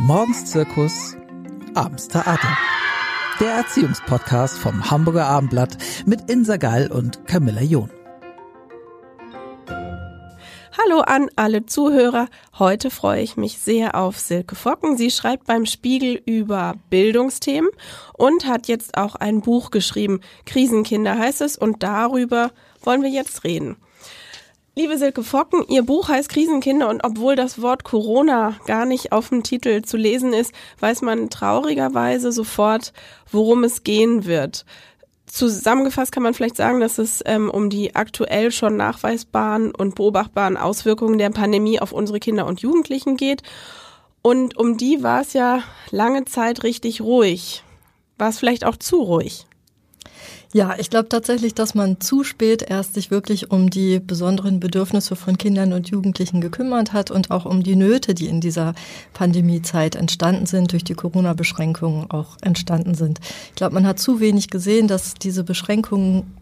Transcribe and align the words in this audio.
Morgens 0.00 0.46
Zirkus, 0.46 1.16
abends 1.74 2.08
Theater. 2.08 2.58
Der 3.38 3.52
Erziehungspodcast 3.52 4.58
vom 4.58 4.90
Hamburger 4.90 5.26
Abendblatt 5.26 5.78
mit 6.04 6.28
Insa 6.28 6.56
Gall 6.56 6.90
und 6.90 7.26
Camilla 7.26 7.62
John. 7.62 7.90
Hallo 10.76 11.00
an 11.00 11.28
alle 11.36 11.64
Zuhörer. 11.64 12.26
Heute 12.58 12.90
freue 12.90 13.22
ich 13.22 13.36
mich 13.36 13.58
sehr 13.58 13.94
auf 13.94 14.18
Silke 14.18 14.56
Focken. 14.56 14.96
Sie 14.96 15.12
schreibt 15.12 15.46
beim 15.46 15.64
Spiegel 15.64 16.20
über 16.26 16.74
Bildungsthemen 16.90 17.70
und 18.14 18.46
hat 18.46 18.66
jetzt 18.66 18.98
auch 18.98 19.14
ein 19.14 19.42
Buch 19.42 19.70
geschrieben. 19.70 20.20
Krisenkinder 20.44 21.16
heißt 21.16 21.40
es 21.40 21.56
und 21.56 21.84
darüber 21.84 22.50
wollen 22.82 23.02
wir 23.02 23.10
jetzt 23.10 23.44
reden. 23.44 23.76
Liebe 24.76 24.98
Silke 24.98 25.22
Focken, 25.22 25.64
Ihr 25.68 25.84
Buch 25.84 26.08
heißt 26.08 26.28
Krisenkinder 26.28 26.88
und 26.88 27.04
obwohl 27.04 27.36
das 27.36 27.62
Wort 27.62 27.84
Corona 27.84 28.56
gar 28.66 28.86
nicht 28.86 29.12
auf 29.12 29.28
dem 29.28 29.44
Titel 29.44 29.82
zu 29.82 29.96
lesen 29.96 30.32
ist, 30.32 30.52
weiß 30.80 31.02
man 31.02 31.30
traurigerweise 31.30 32.32
sofort, 32.32 32.92
worum 33.30 33.62
es 33.62 33.84
gehen 33.84 34.24
wird. 34.24 34.64
Zusammengefasst 35.26 36.10
kann 36.10 36.24
man 36.24 36.34
vielleicht 36.34 36.56
sagen, 36.56 36.80
dass 36.80 36.98
es 36.98 37.22
ähm, 37.24 37.50
um 37.50 37.70
die 37.70 37.94
aktuell 37.94 38.50
schon 38.50 38.76
nachweisbaren 38.76 39.72
und 39.72 39.94
beobachtbaren 39.94 40.56
Auswirkungen 40.56 41.18
der 41.18 41.30
Pandemie 41.30 41.78
auf 41.78 41.92
unsere 41.92 42.18
Kinder 42.18 42.44
und 42.44 42.60
Jugendlichen 42.60 43.16
geht. 43.16 43.44
Und 44.22 44.56
um 44.56 44.76
die 44.76 45.04
war 45.04 45.20
es 45.20 45.34
ja 45.34 45.62
lange 45.92 46.24
Zeit 46.24 46.64
richtig 46.64 47.00
ruhig. 47.00 47.62
War 48.18 48.30
es 48.30 48.40
vielleicht 48.40 48.64
auch 48.64 48.76
zu 48.76 48.96
ruhig? 48.96 49.46
Ja, 50.54 50.76
ich 50.78 50.88
glaube 50.88 51.08
tatsächlich, 51.08 51.52
dass 51.54 51.74
man 51.74 51.98
zu 51.98 52.22
spät 52.22 52.62
erst 52.62 52.94
sich 52.94 53.10
wirklich 53.10 53.50
um 53.50 53.70
die 53.70 53.98
besonderen 53.98 54.60
Bedürfnisse 54.60 55.16
von 55.16 55.36
Kindern 55.36 55.72
und 55.72 55.88
Jugendlichen 55.88 56.40
gekümmert 56.40 56.92
hat 56.92 57.10
und 57.10 57.32
auch 57.32 57.44
um 57.44 57.64
die 57.64 57.74
Nöte, 57.74 58.14
die 58.14 58.28
in 58.28 58.40
dieser 58.40 58.72
Pandemiezeit 59.14 59.96
entstanden 59.96 60.46
sind, 60.46 60.70
durch 60.70 60.84
die 60.84 60.94
Corona-Beschränkungen 60.94 62.08
auch 62.08 62.36
entstanden 62.40 62.94
sind. 62.94 63.18
Ich 63.48 63.56
glaube, 63.56 63.74
man 63.74 63.84
hat 63.84 63.98
zu 63.98 64.20
wenig 64.20 64.48
gesehen, 64.48 64.86
dass 64.86 65.14
diese 65.14 65.42
Beschränkungen 65.42 66.36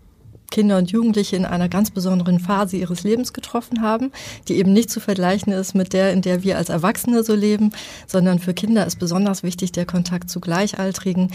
Kinder 0.50 0.76
und 0.76 0.90
Jugendliche 0.90 1.36
in 1.36 1.46
einer 1.46 1.70
ganz 1.70 1.90
besonderen 1.90 2.38
Phase 2.38 2.76
ihres 2.76 3.04
Lebens 3.04 3.32
getroffen 3.32 3.80
haben, 3.80 4.12
die 4.46 4.58
eben 4.58 4.74
nicht 4.74 4.90
zu 4.90 5.00
vergleichen 5.00 5.54
ist 5.54 5.74
mit 5.74 5.94
der, 5.94 6.12
in 6.12 6.20
der 6.20 6.42
wir 6.42 6.58
als 6.58 6.68
Erwachsene 6.68 7.24
so 7.24 7.34
leben, 7.34 7.72
sondern 8.06 8.40
für 8.40 8.52
Kinder 8.52 8.86
ist 8.86 8.98
besonders 8.98 9.42
wichtig 9.42 9.72
der 9.72 9.86
Kontakt 9.86 10.28
zu 10.28 10.40
Gleichaltrigen, 10.40 11.30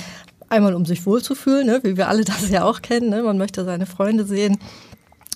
Einmal, 0.50 0.76
um 0.76 0.86
sich 0.86 1.06
wohlzufühlen, 1.06 1.68
ne, 1.68 1.80
wie 1.84 1.98
wir 1.98 2.08
alle 2.08 2.24
das 2.24 2.50
ja 2.50 2.64
auch 2.64 2.82
kennen. 2.82 3.10
Ne? 3.10 3.24
Man 3.24 3.38
möchte 3.38 3.66
seine 3.66 3.86
Freunde 3.86 4.26
sehen. 4.26 4.58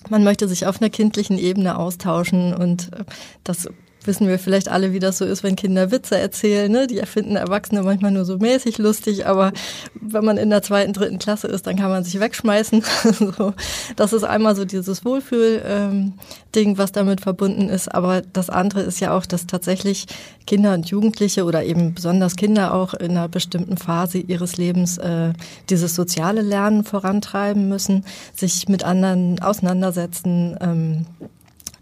Man 0.08 0.24
möchte 0.24 0.48
sich 0.48 0.66
auf 0.66 0.80
einer 0.80 0.90
kindlichen 0.90 1.38
Ebene 1.38 1.76
austauschen 1.76 2.54
und 2.54 2.92
äh, 2.92 3.04
das 3.44 3.68
wissen 4.06 4.28
wir 4.28 4.38
vielleicht 4.38 4.68
alle, 4.68 4.92
wie 4.92 4.98
das 4.98 5.18
so 5.18 5.24
ist, 5.24 5.42
wenn 5.42 5.56
Kinder 5.56 5.90
Witze 5.90 6.18
erzählen. 6.18 6.70
Ne? 6.70 6.86
Die 6.86 6.98
erfinden 6.98 7.36
Erwachsene 7.36 7.82
manchmal 7.82 8.10
nur 8.10 8.24
so 8.24 8.38
mäßig 8.38 8.78
lustig, 8.78 9.26
aber 9.26 9.52
wenn 9.94 10.24
man 10.24 10.36
in 10.36 10.50
der 10.50 10.62
zweiten, 10.62 10.92
dritten 10.92 11.18
Klasse 11.18 11.48
ist, 11.48 11.66
dann 11.66 11.76
kann 11.76 11.90
man 11.90 12.04
sich 12.04 12.18
wegschmeißen. 12.18 12.82
so, 13.36 13.54
das 13.96 14.12
ist 14.12 14.24
einmal 14.24 14.56
so 14.56 14.64
dieses 14.64 15.04
Wohlfühl-Ding, 15.04 16.68
ähm, 16.68 16.78
was 16.78 16.92
damit 16.92 17.20
verbunden 17.20 17.68
ist. 17.68 17.92
Aber 17.94 18.22
das 18.22 18.50
andere 18.50 18.82
ist 18.82 19.00
ja 19.00 19.16
auch, 19.16 19.26
dass 19.26 19.46
tatsächlich 19.46 20.06
Kinder 20.46 20.74
und 20.74 20.88
Jugendliche 20.88 21.44
oder 21.44 21.64
eben 21.64 21.94
besonders 21.94 22.36
Kinder 22.36 22.74
auch 22.74 22.94
in 22.94 23.12
einer 23.12 23.28
bestimmten 23.28 23.76
Phase 23.76 24.18
ihres 24.18 24.56
Lebens 24.56 24.98
äh, 24.98 25.32
dieses 25.70 25.94
soziale 25.94 26.42
Lernen 26.42 26.84
vorantreiben 26.84 27.68
müssen, 27.68 28.04
sich 28.34 28.68
mit 28.68 28.84
anderen 28.84 29.40
auseinandersetzen. 29.40 30.56
Ähm, 30.60 31.06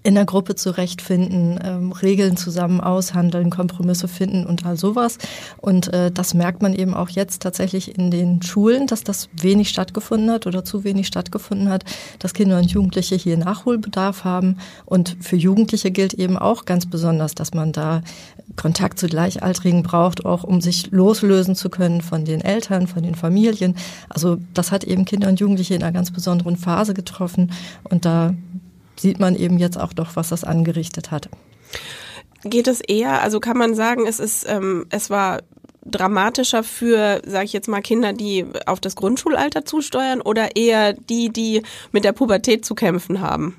in 0.02 0.14
der 0.14 0.24
Gruppe 0.24 0.54
zurechtfinden, 0.54 1.58
ähm, 1.62 1.92
Regeln 1.92 2.36
zusammen 2.36 2.80
aushandeln, 2.80 3.50
Kompromisse 3.50 4.08
finden 4.08 4.46
und 4.46 4.64
all 4.64 4.78
sowas. 4.78 5.18
Und 5.58 5.92
äh, 5.92 6.10
das 6.10 6.32
merkt 6.32 6.62
man 6.62 6.74
eben 6.74 6.94
auch 6.94 7.10
jetzt 7.10 7.42
tatsächlich 7.42 7.98
in 7.98 8.10
den 8.10 8.40
Schulen, 8.40 8.86
dass 8.86 9.04
das 9.04 9.28
wenig 9.32 9.68
stattgefunden 9.68 10.30
hat 10.30 10.46
oder 10.46 10.64
zu 10.64 10.84
wenig 10.84 11.06
stattgefunden 11.06 11.68
hat, 11.68 11.84
dass 12.18 12.32
Kinder 12.32 12.58
und 12.58 12.70
Jugendliche 12.70 13.14
hier 13.14 13.36
Nachholbedarf 13.36 14.24
haben. 14.24 14.56
Und 14.86 15.18
für 15.20 15.36
Jugendliche 15.36 15.90
gilt 15.90 16.14
eben 16.14 16.38
auch 16.38 16.64
ganz 16.64 16.86
besonders, 16.86 17.34
dass 17.34 17.52
man 17.52 17.72
da 17.72 18.00
Kontakt 18.56 18.98
zu 18.98 19.06
Gleichaltrigen 19.06 19.82
braucht, 19.82 20.24
auch 20.24 20.44
um 20.44 20.62
sich 20.62 20.90
loslösen 20.90 21.54
zu 21.54 21.68
können 21.68 22.00
von 22.00 22.24
den 22.24 22.40
Eltern, 22.40 22.86
von 22.86 23.02
den 23.02 23.14
Familien. 23.14 23.76
Also 24.08 24.38
das 24.54 24.72
hat 24.72 24.84
eben 24.84 25.04
Kinder 25.04 25.28
und 25.28 25.40
Jugendliche 25.40 25.74
in 25.74 25.82
einer 25.82 25.92
ganz 25.92 26.10
besonderen 26.10 26.56
Phase 26.56 26.94
getroffen. 26.94 27.52
Und 27.84 28.06
da 28.06 28.34
sieht 29.00 29.20
man 29.20 29.36
eben 29.36 29.58
jetzt 29.58 29.78
auch 29.78 29.92
doch, 29.92 30.16
was 30.16 30.28
das 30.28 30.44
angerichtet 30.44 31.10
hat. 31.10 31.28
Geht 32.44 32.68
es 32.68 32.80
eher, 32.80 33.22
also 33.22 33.40
kann 33.40 33.58
man 33.58 33.74
sagen, 33.74 34.06
es 34.06 34.18
ist, 34.18 34.46
ähm, 34.48 34.86
es 34.90 35.10
war 35.10 35.40
dramatischer 35.84 36.62
für, 36.62 37.22
sage 37.26 37.44
ich 37.44 37.52
jetzt 37.52 37.68
mal, 37.68 37.80
Kinder, 37.80 38.12
die 38.12 38.46
auf 38.66 38.80
das 38.80 38.96
Grundschulalter 38.96 39.64
zusteuern 39.64 40.20
oder 40.20 40.56
eher 40.56 40.92
die, 40.92 41.30
die 41.30 41.62
mit 41.92 42.04
der 42.04 42.12
Pubertät 42.12 42.64
zu 42.64 42.74
kämpfen 42.74 43.20
haben? 43.20 43.56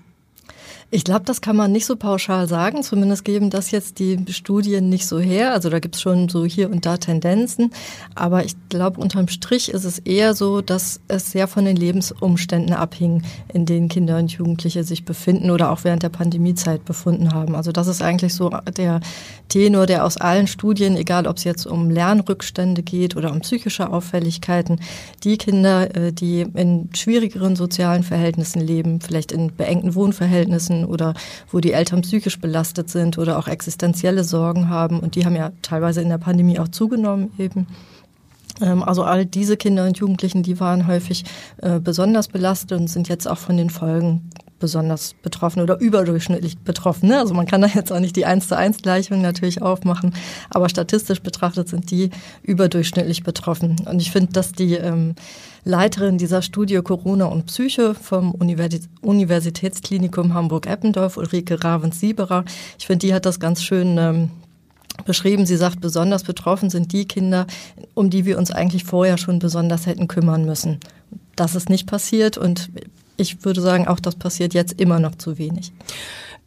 Ich 0.93 1.05
glaube, 1.05 1.23
das 1.23 1.39
kann 1.39 1.55
man 1.55 1.71
nicht 1.71 1.85
so 1.85 1.95
pauschal 1.95 2.49
sagen. 2.49 2.83
Zumindest 2.83 3.23
geben 3.23 3.49
das 3.49 3.71
jetzt 3.71 3.97
die 3.99 4.21
Studien 4.27 4.89
nicht 4.89 5.07
so 5.07 5.19
her. 5.19 5.53
Also 5.53 5.69
da 5.69 5.79
gibt 5.79 5.95
es 5.95 6.01
schon 6.01 6.27
so 6.27 6.43
hier 6.43 6.69
und 6.69 6.85
da 6.85 6.97
Tendenzen. 6.97 7.71
Aber 8.13 8.43
ich 8.43 8.55
glaube, 8.67 8.99
unterm 8.99 9.29
Strich 9.29 9.69
ist 9.69 9.85
es 9.85 9.99
eher 9.99 10.33
so, 10.33 10.59
dass 10.59 10.99
es 11.07 11.31
sehr 11.31 11.47
von 11.47 11.63
den 11.63 11.77
Lebensumständen 11.77 12.73
abhing, 12.73 13.23
in 13.53 13.65
denen 13.65 13.87
Kinder 13.87 14.17
und 14.17 14.33
Jugendliche 14.33 14.83
sich 14.83 15.05
befinden 15.05 15.49
oder 15.49 15.71
auch 15.71 15.85
während 15.85 16.03
der 16.03 16.09
Pandemiezeit 16.09 16.83
befunden 16.83 17.31
haben. 17.31 17.55
Also 17.55 17.71
das 17.71 17.87
ist 17.87 18.01
eigentlich 18.01 18.33
so 18.33 18.49
der 18.75 18.99
Tenor, 19.47 19.85
der 19.85 20.03
aus 20.03 20.17
allen 20.17 20.47
Studien, 20.47 20.97
egal 20.97 21.25
ob 21.25 21.37
es 21.37 21.45
jetzt 21.45 21.67
um 21.67 21.89
Lernrückstände 21.89 22.83
geht 22.83 23.15
oder 23.15 23.31
um 23.31 23.39
psychische 23.39 23.89
Auffälligkeiten, 23.89 24.81
die 25.23 25.37
Kinder, 25.37 25.95
äh, 25.95 26.11
die 26.11 26.41
in 26.41 26.89
schwierigeren 26.93 27.55
sozialen 27.55 28.03
Verhältnissen 28.03 28.59
leben, 28.59 28.99
vielleicht 28.99 29.31
in 29.31 29.55
beengten 29.55 29.95
Wohnverhältnissen, 29.95 30.80
oder 30.85 31.13
wo 31.51 31.59
die 31.59 31.73
Eltern 31.73 32.01
psychisch 32.01 32.39
belastet 32.39 32.89
sind 32.89 33.17
oder 33.17 33.37
auch 33.37 33.47
existenzielle 33.47 34.23
Sorgen 34.23 34.69
haben. 34.69 34.99
Und 34.99 35.15
die 35.15 35.25
haben 35.25 35.35
ja 35.35 35.51
teilweise 35.61 36.01
in 36.01 36.09
der 36.09 36.17
Pandemie 36.17 36.59
auch 36.59 36.67
zugenommen 36.67 37.31
eben. 37.37 37.67
Ähm, 38.61 38.83
also 38.83 39.03
all 39.03 39.25
diese 39.25 39.57
Kinder 39.57 39.85
und 39.85 39.97
Jugendlichen, 39.97 40.43
die 40.43 40.59
waren 40.59 40.87
häufig 40.87 41.25
äh, 41.61 41.79
besonders 41.79 42.27
belastet 42.27 42.79
und 42.79 42.87
sind 42.87 43.09
jetzt 43.09 43.27
auch 43.27 43.37
von 43.37 43.57
den 43.57 43.69
Folgen 43.69 44.29
besonders 44.61 45.13
betroffen 45.21 45.61
oder 45.61 45.77
überdurchschnittlich 45.79 46.57
betroffen. 46.59 47.09
Ne? 47.09 47.19
Also 47.19 47.33
man 47.33 47.45
kann 47.45 47.59
da 47.59 47.67
jetzt 47.67 47.91
auch 47.91 47.99
nicht 47.99 48.15
die 48.15 48.25
1 48.25 48.47
zu 48.47 48.55
1 48.55 48.81
Gleichung 48.81 49.21
natürlich 49.21 49.61
aufmachen, 49.61 50.13
aber 50.49 50.69
statistisch 50.69 51.21
betrachtet 51.21 51.67
sind 51.67 51.91
die 51.91 52.11
überdurchschnittlich 52.43 53.23
betroffen. 53.23 53.75
Und 53.85 54.01
ich 54.01 54.11
finde, 54.11 54.31
dass 54.31 54.53
die 54.53 54.75
ähm, 54.75 55.15
Leiterin 55.65 56.17
dieser 56.17 56.41
Studie 56.41 56.79
Corona 56.81 57.25
und 57.25 57.47
Psyche 57.47 57.93
vom 57.93 58.33
Universitätsklinikum 58.33 60.33
Hamburg-Eppendorf, 60.33 61.17
Ulrike 61.17 61.61
Ravens-Sieberer. 61.63 62.45
Ich 62.79 62.87
finde, 62.87 63.05
die 63.05 63.13
hat 63.13 63.25
das 63.25 63.41
ganz 63.41 63.61
schön 63.61 63.97
ähm, 63.97 64.31
beschrieben. 65.05 65.45
Sie 65.45 65.57
sagt, 65.57 65.81
besonders 65.81 66.23
betroffen 66.23 66.69
sind 66.69 66.93
die 66.93 67.05
Kinder, 67.05 67.45
um 67.93 68.09
die 68.09 68.25
wir 68.25 68.37
uns 68.37 68.51
eigentlich 68.51 68.85
vorher 68.85 69.17
schon 69.17 69.39
besonders 69.39 69.85
hätten 69.85 70.07
kümmern 70.07 70.45
müssen. 70.45 70.79
Das 71.35 71.55
ist 71.55 71.69
nicht 71.69 71.87
passiert 71.87 72.37
und 72.37 72.69
ich 73.21 73.45
würde 73.45 73.61
sagen, 73.61 73.87
auch 73.87 73.99
das 73.99 74.15
passiert 74.15 74.53
jetzt 74.53 74.79
immer 74.81 74.99
noch 74.99 75.15
zu 75.15 75.37
wenig. 75.37 75.71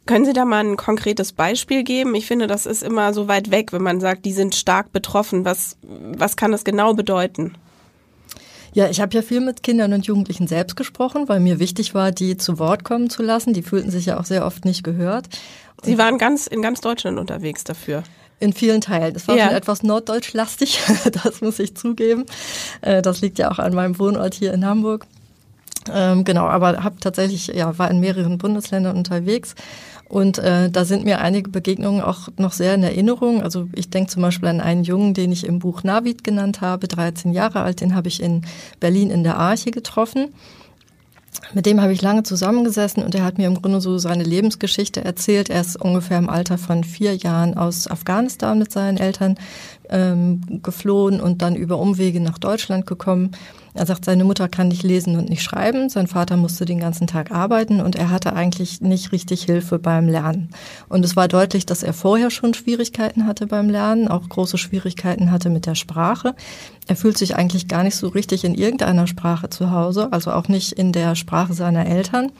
Können 0.05 0.25
Sie 0.25 0.33
da 0.33 0.45
mal 0.45 0.63
ein 0.63 0.77
konkretes 0.77 1.31
Beispiel 1.31 1.83
geben? 1.83 2.13
Ich 2.13 2.27
finde, 2.27 2.45
das 2.45 2.67
ist 2.67 2.83
immer 2.83 3.13
so 3.13 3.27
weit 3.27 3.49
weg, 3.49 3.73
wenn 3.73 3.81
man 3.81 3.99
sagt, 3.99 4.25
die 4.25 4.33
sind 4.33 4.53
stark 4.53 4.91
betroffen. 4.91 5.45
Was, 5.45 5.77
was 5.81 6.35
kann 6.35 6.51
das 6.51 6.63
genau 6.63 6.93
bedeuten? 6.93 7.55
Ja, 8.73 8.89
ich 8.89 8.99
habe 8.99 9.15
ja 9.15 9.21
viel 9.21 9.39
mit 9.39 9.63
Kindern 9.63 9.93
und 9.93 10.05
Jugendlichen 10.05 10.47
selbst 10.47 10.75
gesprochen, 10.75 11.27
weil 11.27 11.39
mir 11.39 11.59
wichtig 11.59 11.95
war, 11.95 12.11
die 12.11 12.37
zu 12.37 12.59
Wort 12.59 12.83
kommen 12.83 13.09
zu 13.09 13.23
lassen. 13.23 13.53
Die 13.53 13.63
fühlten 13.63 13.89
sich 13.89 14.05
ja 14.05 14.19
auch 14.19 14.25
sehr 14.25 14.45
oft 14.45 14.65
nicht 14.65 14.83
gehört. 14.83 15.27
Sie 15.81 15.97
waren 15.97 16.17
ganz 16.17 16.45
in 16.45 16.61
ganz 16.61 16.81
Deutschland 16.81 17.17
unterwegs 17.17 17.63
dafür. 17.63 18.03
In 18.39 18.51
vielen 18.51 18.81
Teilen. 18.81 19.15
Es 19.15 19.27
war 19.27 19.37
ja. 19.37 19.45
schon 19.45 19.55
etwas 19.55 19.81
norddeutschlastig, 19.81 20.81
das 21.23 21.41
muss 21.41 21.57
ich 21.57 21.75
zugeben. 21.75 22.25
Äh, 22.81 23.01
das 23.01 23.21
liegt 23.21 23.39
ja 23.39 23.49
auch 23.49 23.59
an 23.59 23.73
meinem 23.73 23.97
Wohnort 23.97 24.33
hier 24.33 24.53
in 24.53 24.65
Hamburg. 24.65 25.07
Ähm, 25.93 26.23
genau, 26.23 26.45
aber 26.45 26.83
habe 26.83 26.99
tatsächlich, 26.99 27.47
ja, 27.47 27.77
war 27.77 27.91
in 27.91 27.99
mehreren 27.99 28.37
Bundesländern 28.37 28.97
unterwegs 28.97 29.55
und 30.07 30.37
äh, 30.37 30.69
da 30.69 30.85
sind 30.85 31.03
mir 31.03 31.19
einige 31.19 31.49
Begegnungen 31.49 32.01
auch 32.01 32.29
noch 32.37 32.53
sehr 32.53 32.75
in 32.75 32.83
Erinnerung. 32.83 33.41
Also 33.41 33.67
ich 33.73 33.89
denke 33.89 34.11
zum 34.11 34.21
Beispiel 34.21 34.49
an 34.49 34.61
einen 34.61 34.83
Jungen, 34.83 35.13
den 35.13 35.31
ich 35.31 35.45
im 35.45 35.59
Buch 35.59 35.83
Navid 35.83 36.23
genannt 36.23 36.61
habe, 36.61 36.87
13 36.87 37.33
Jahre 37.33 37.61
alt, 37.61 37.81
den 37.81 37.95
habe 37.95 38.07
ich 38.07 38.21
in 38.21 38.45
Berlin 38.79 39.09
in 39.09 39.23
der 39.23 39.37
Arche 39.37 39.71
getroffen. 39.71 40.29
Mit 41.53 41.65
dem 41.65 41.81
habe 41.81 41.91
ich 41.91 42.01
lange 42.01 42.23
zusammengesessen 42.23 43.03
und 43.03 43.13
er 43.13 43.23
hat 43.23 43.37
mir 43.37 43.47
im 43.47 43.61
Grunde 43.61 43.81
so 43.81 43.97
seine 43.97 44.23
Lebensgeschichte 44.23 45.03
erzählt. 45.03 45.49
Er 45.49 45.61
ist 45.61 45.75
ungefähr 45.75 46.17
im 46.17 46.29
Alter 46.29 46.57
von 46.57 46.83
vier 46.83 47.15
Jahren 47.15 47.57
aus 47.57 47.89
Afghanistan 47.89 48.57
mit 48.57 48.71
seinen 48.71 48.97
Eltern 48.97 49.35
ähm, 49.89 50.61
geflohen 50.63 51.19
und 51.21 51.41
dann 51.41 51.55
über 51.55 51.77
Umwege 51.79 52.19
nach 52.19 52.37
Deutschland 52.37 52.85
gekommen. 52.85 53.31
Er 53.73 53.85
sagt, 53.85 54.05
seine 54.05 54.23
Mutter 54.23 54.47
kann 54.47 54.69
nicht 54.69 54.83
lesen 54.83 55.17
und 55.17 55.29
nicht 55.29 55.43
schreiben, 55.43 55.89
sein 55.89 56.07
Vater 56.07 56.37
musste 56.37 56.63
den 56.63 56.79
ganzen 56.79 57.07
Tag 57.07 57.31
arbeiten 57.31 57.81
und 57.81 57.97
er 57.97 58.09
hatte 58.09 58.33
eigentlich 58.33 58.79
nicht 58.79 59.11
richtig 59.11 59.43
Hilfe 59.43 59.79
beim 59.79 60.07
Lernen. 60.07 60.49
Und 60.87 61.03
es 61.03 61.17
war 61.17 61.27
deutlich, 61.27 61.65
dass 61.65 61.83
er 61.83 61.91
vorher 61.91 62.31
schon 62.31 62.53
Schwierigkeiten 62.53 63.27
hatte 63.27 63.47
beim 63.47 63.69
Lernen, 63.69 64.07
auch 64.07 64.29
große 64.29 64.57
Schwierigkeiten 64.57 65.29
hatte 65.29 65.49
mit 65.49 65.65
der 65.65 65.75
Sprache. 65.75 66.35
Er 66.87 66.95
fühlt 66.95 67.17
sich 67.17 67.35
eigentlich 67.35 67.67
gar 67.67 67.83
nicht 67.83 67.97
so 67.97 68.07
richtig 68.07 68.45
in 68.45 68.55
irgendeiner 68.55 69.07
Sprache 69.07 69.49
zu 69.49 69.71
Hause, 69.71 70.13
also 70.13 70.31
auch 70.31 70.47
nicht 70.47 70.71
in 70.71 70.93
der 70.93 71.15
Sprache 71.15 71.53
seiner 71.53 71.85
Eltern. 71.85 72.31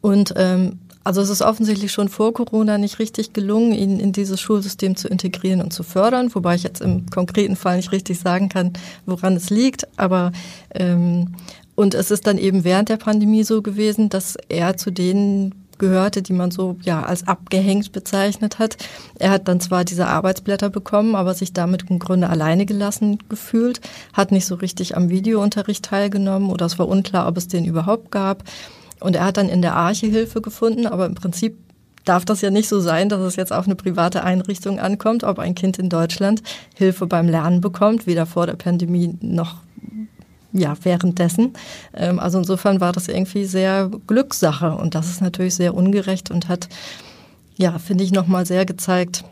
Und 0.00 0.34
ähm, 0.36 0.78
also 1.02 1.20
es 1.20 1.30
ist 1.30 1.42
offensichtlich 1.42 1.92
schon 1.92 2.08
vor 2.08 2.34
Corona 2.34 2.78
nicht 2.78 2.98
richtig 2.98 3.32
gelungen, 3.32 3.72
ihn 3.72 3.98
in 3.98 4.12
dieses 4.12 4.40
Schulsystem 4.40 4.96
zu 4.96 5.08
integrieren 5.08 5.62
und 5.62 5.72
zu 5.72 5.82
fördern, 5.82 6.34
wobei 6.34 6.54
ich 6.54 6.62
jetzt 6.62 6.80
im 6.80 7.06
konkreten 7.08 7.56
Fall 7.56 7.76
nicht 7.76 7.92
richtig 7.92 8.20
sagen 8.20 8.48
kann, 8.48 8.72
woran 9.06 9.34
es 9.34 9.50
liegt. 9.50 9.88
Aber 9.96 10.32
ähm, 10.74 11.34
und 11.74 11.94
es 11.94 12.10
ist 12.10 12.26
dann 12.26 12.36
eben 12.36 12.64
während 12.64 12.90
der 12.90 12.98
Pandemie 12.98 13.42
so 13.42 13.62
gewesen, 13.62 14.10
dass 14.10 14.36
er 14.48 14.76
zu 14.76 14.90
denen 14.90 15.54
gehörte, 15.78 16.20
die 16.20 16.34
man 16.34 16.50
so 16.50 16.76
ja 16.82 17.02
als 17.02 17.26
abgehängt 17.26 17.90
bezeichnet 17.92 18.58
hat. 18.58 18.76
Er 19.18 19.30
hat 19.30 19.48
dann 19.48 19.60
zwar 19.60 19.84
diese 19.84 20.06
Arbeitsblätter 20.06 20.68
bekommen, 20.68 21.16
aber 21.16 21.32
sich 21.32 21.54
damit 21.54 21.90
im 21.90 21.98
Grunde 21.98 22.28
alleine 22.28 22.66
gelassen 22.66 23.18
gefühlt, 23.28 23.80
hat 24.12 24.30
nicht 24.30 24.46
so 24.46 24.56
richtig 24.56 24.96
am 24.96 25.08
Videounterricht 25.08 25.84
teilgenommen 25.84 26.50
oder 26.50 26.66
es 26.66 26.78
war 26.78 26.86
unklar, 26.86 27.26
ob 27.26 27.38
es 27.38 27.48
den 27.48 27.64
überhaupt 27.64 28.10
gab. 28.10 28.44
Und 29.00 29.16
er 29.16 29.24
hat 29.24 29.36
dann 29.36 29.48
in 29.48 29.62
der 29.62 29.74
Arche 29.74 30.06
Hilfe 30.06 30.40
gefunden, 30.40 30.86
aber 30.86 31.06
im 31.06 31.14
Prinzip 31.14 31.56
darf 32.04 32.24
das 32.24 32.40
ja 32.40 32.50
nicht 32.50 32.68
so 32.68 32.80
sein, 32.80 33.08
dass 33.08 33.20
es 33.20 33.36
jetzt 33.36 33.52
auf 33.52 33.66
eine 33.66 33.76
private 33.76 34.24
Einrichtung 34.24 34.78
ankommt, 34.78 35.24
ob 35.24 35.38
ein 35.38 35.54
Kind 35.54 35.78
in 35.78 35.88
Deutschland 35.88 36.42
Hilfe 36.74 37.06
beim 37.06 37.28
Lernen 37.28 37.60
bekommt, 37.60 38.06
weder 38.06 38.26
vor 38.26 38.46
der 38.46 38.56
Pandemie 38.56 39.16
noch 39.20 39.56
ja, 40.52 40.74
währenddessen. 40.82 41.52
Ähm, 41.94 42.18
also 42.18 42.38
insofern 42.38 42.80
war 42.80 42.92
das 42.92 43.08
irgendwie 43.08 43.44
sehr 43.44 43.90
Glückssache 44.06 44.72
und 44.72 44.94
das 44.94 45.08
ist 45.08 45.20
natürlich 45.20 45.54
sehr 45.54 45.74
ungerecht 45.74 46.30
und 46.30 46.48
hat, 46.48 46.68
ja, 47.56 47.78
finde 47.78 48.04
ich, 48.04 48.12
nochmal 48.12 48.46
sehr 48.46 48.66
gezeigt, 48.66 49.24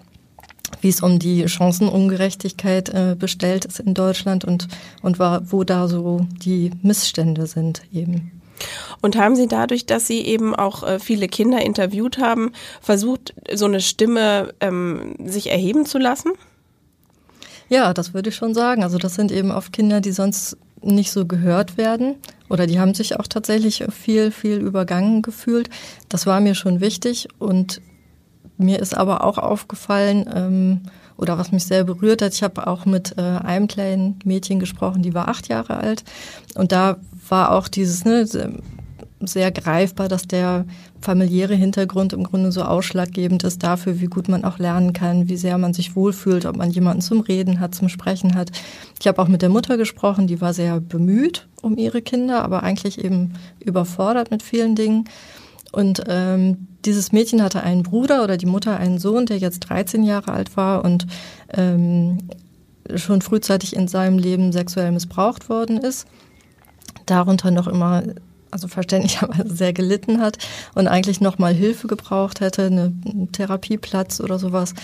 wie 0.80 0.88
es 0.88 1.02
um 1.02 1.18
die 1.18 1.48
Chancenungerechtigkeit 1.48 2.90
äh, 2.90 3.16
bestellt 3.18 3.64
ist 3.64 3.80
in 3.80 3.94
Deutschland 3.94 4.44
und, 4.44 4.68
und 5.02 5.18
war, 5.18 5.50
wo 5.50 5.64
da 5.64 5.88
so 5.88 6.26
die 6.44 6.70
Missstände 6.82 7.46
sind 7.46 7.82
eben. 7.92 8.37
Und 9.00 9.16
haben 9.16 9.36
Sie 9.36 9.46
dadurch, 9.46 9.86
dass 9.86 10.06
Sie 10.06 10.20
eben 10.22 10.54
auch 10.54 10.82
äh, 10.82 10.98
viele 10.98 11.28
Kinder 11.28 11.60
interviewt 11.62 12.18
haben, 12.18 12.52
versucht, 12.80 13.34
so 13.54 13.66
eine 13.66 13.80
Stimme 13.80 14.54
ähm, 14.60 15.14
sich 15.24 15.50
erheben 15.50 15.86
zu 15.86 15.98
lassen? 15.98 16.32
Ja, 17.68 17.92
das 17.94 18.14
würde 18.14 18.30
ich 18.30 18.36
schon 18.36 18.54
sagen. 18.54 18.82
Also 18.82 18.98
das 18.98 19.14
sind 19.14 19.30
eben 19.30 19.50
oft 19.50 19.72
Kinder, 19.72 20.00
die 20.00 20.12
sonst 20.12 20.56
nicht 20.82 21.10
so 21.10 21.26
gehört 21.26 21.76
werden 21.76 22.16
oder 22.48 22.66
die 22.66 22.80
haben 22.80 22.94
sich 22.94 23.18
auch 23.18 23.26
tatsächlich 23.26 23.84
viel, 23.90 24.30
viel 24.30 24.58
übergangen 24.58 25.22
gefühlt. 25.22 25.68
Das 26.08 26.26
war 26.26 26.40
mir 26.40 26.54
schon 26.54 26.80
wichtig 26.80 27.28
und 27.38 27.80
mir 28.56 28.80
ist 28.80 28.96
aber 28.96 29.24
auch 29.24 29.38
aufgefallen, 29.38 30.28
ähm, 30.34 30.80
oder 31.16 31.36
was 31.36 31.50
mich 31.50 31.64
sehr 31.64 31.82
berührt 31.82 32.22
hat, 32.22 32.32
ich 32.32 32.44
habe 32.44 32.66
auch 32.68 32.86
mit 32.86 33.18
äh, 33.18 33.22
einem 33.22 33.66
kleinen 33.66 34.20
Mädchen 34.24 34.60
gesprochen, 34.60 35.02
die 35.02 35.14
war 35.14 35.28
acht 35.28 35.48
Jahre 35.48 35.76
alt 35.76 36.04
und 36.54 36.70
da 36.72 36.96
war 37.30 37.52
auch 37.52 37.68
dieses 37.68 38.04
ne, 38.04 38.26
sehr 39.20 39.50
greifbar, 39.50 40.08
dass 40.08 40.26
der 40.28 40.64
familiäre 41.00 41.54
Hintergrund 41.54 42.12
im 42.12 42.24
Grunde 42.24 42.52
so 42.52 42.62
ausschlaggebend 42.62 43.44
ist 43.44 43.62
dafür, 43.62 44.00
wie 44.00 44.06
gut 44.06 44.28
man 44.28 44.44
auch 44.44 44.58
lernen 44.58 44.92
kann, 44.92 45.28
wie 45.28 45.36
sehr 45.36 45.58
man 45.58 45.74
sich 45.74 45.96
wohlfühlt, 45.96 46.46
ob 46.46 46.56
man 46.56 46.70
jemanden 46.70 47.02
zum 47.02 47.20
Reden 47.20 47.60
hat, 47.60 47.74
zum 47.74 47.88
Sprechen 47.88 48.34
hat. 48.34 48.50
Ich 49.00 49.06
habe 49.06 49.20
auch 49.20 49.28
mit 49.28 49.42
der 49.42 49.48
Mutter 49.48 49.76
gesprochen, 49.76 50.26
die 50.26 50.40
war 50.40 50.52
sehr 50.52 50.80
bemüht 50.80 51.48
um 51.62 51.76
ihre 51.76 52.02
Kinder, 52.02 52.42
aber 52.42 52.62
eigentlich 52.62 53.02
eben 53.02 53.32
überfordert 53.60 54.30
mit 54.30 54.42
vielen 54.42 54.76
Dingen. 54.76 55.04
Und 55.72 56.02
ähm, 56.08 56.68
dieses 56.84 57.12
Mädchen 57.12 57.42
hatte 57.42 57.62
einen 57.62 57.82
Bruder 57.82 58.22
oder 58.22 58.36
die 58.36 58.46
Mutter 58.46 58.76
einen 58.78 58.98
Sohn, 58.98 59.26
der 59.26 59.38
jetzt 59.38 59.60
13 59.60 60.04
Jahre 60.04 60.32
alt 60.32 60.56
war 60.56 60.84
und 60.84 61.06
ähm, 61.52 62.18
schon 62.94 63.20
frühzeitig 63.20 63.76
in 63.76 63.88
seinem 63.88 64.18
Leben 64.18 64.52
sexuell 64.52 64.92
missbraucht 64.92 65.48
worden 65.48 65.76
ist 65.76 66.06
darunter 67.10 67.50
noch 67.50 67.66
immer 67.66 68.02
also 68.50 68.68
verständlicherweise 68.68 69.54
sehr 69.54 69.72
gelitten 69.72 70.20
hat 70.20 70.38
und 70.74 70.88
eigentlich 70.88 71.20
noch 71.20 71.38
mal 71.38 71.52
Hilfe 71.52 71.86
gebraucht 71.86 72.40
hätte, 72.40 72.66
einen 72.66 73.28
Therapieplatz 73.32 74.20
oder 74.20 74.38
sowas. 74.38 74.74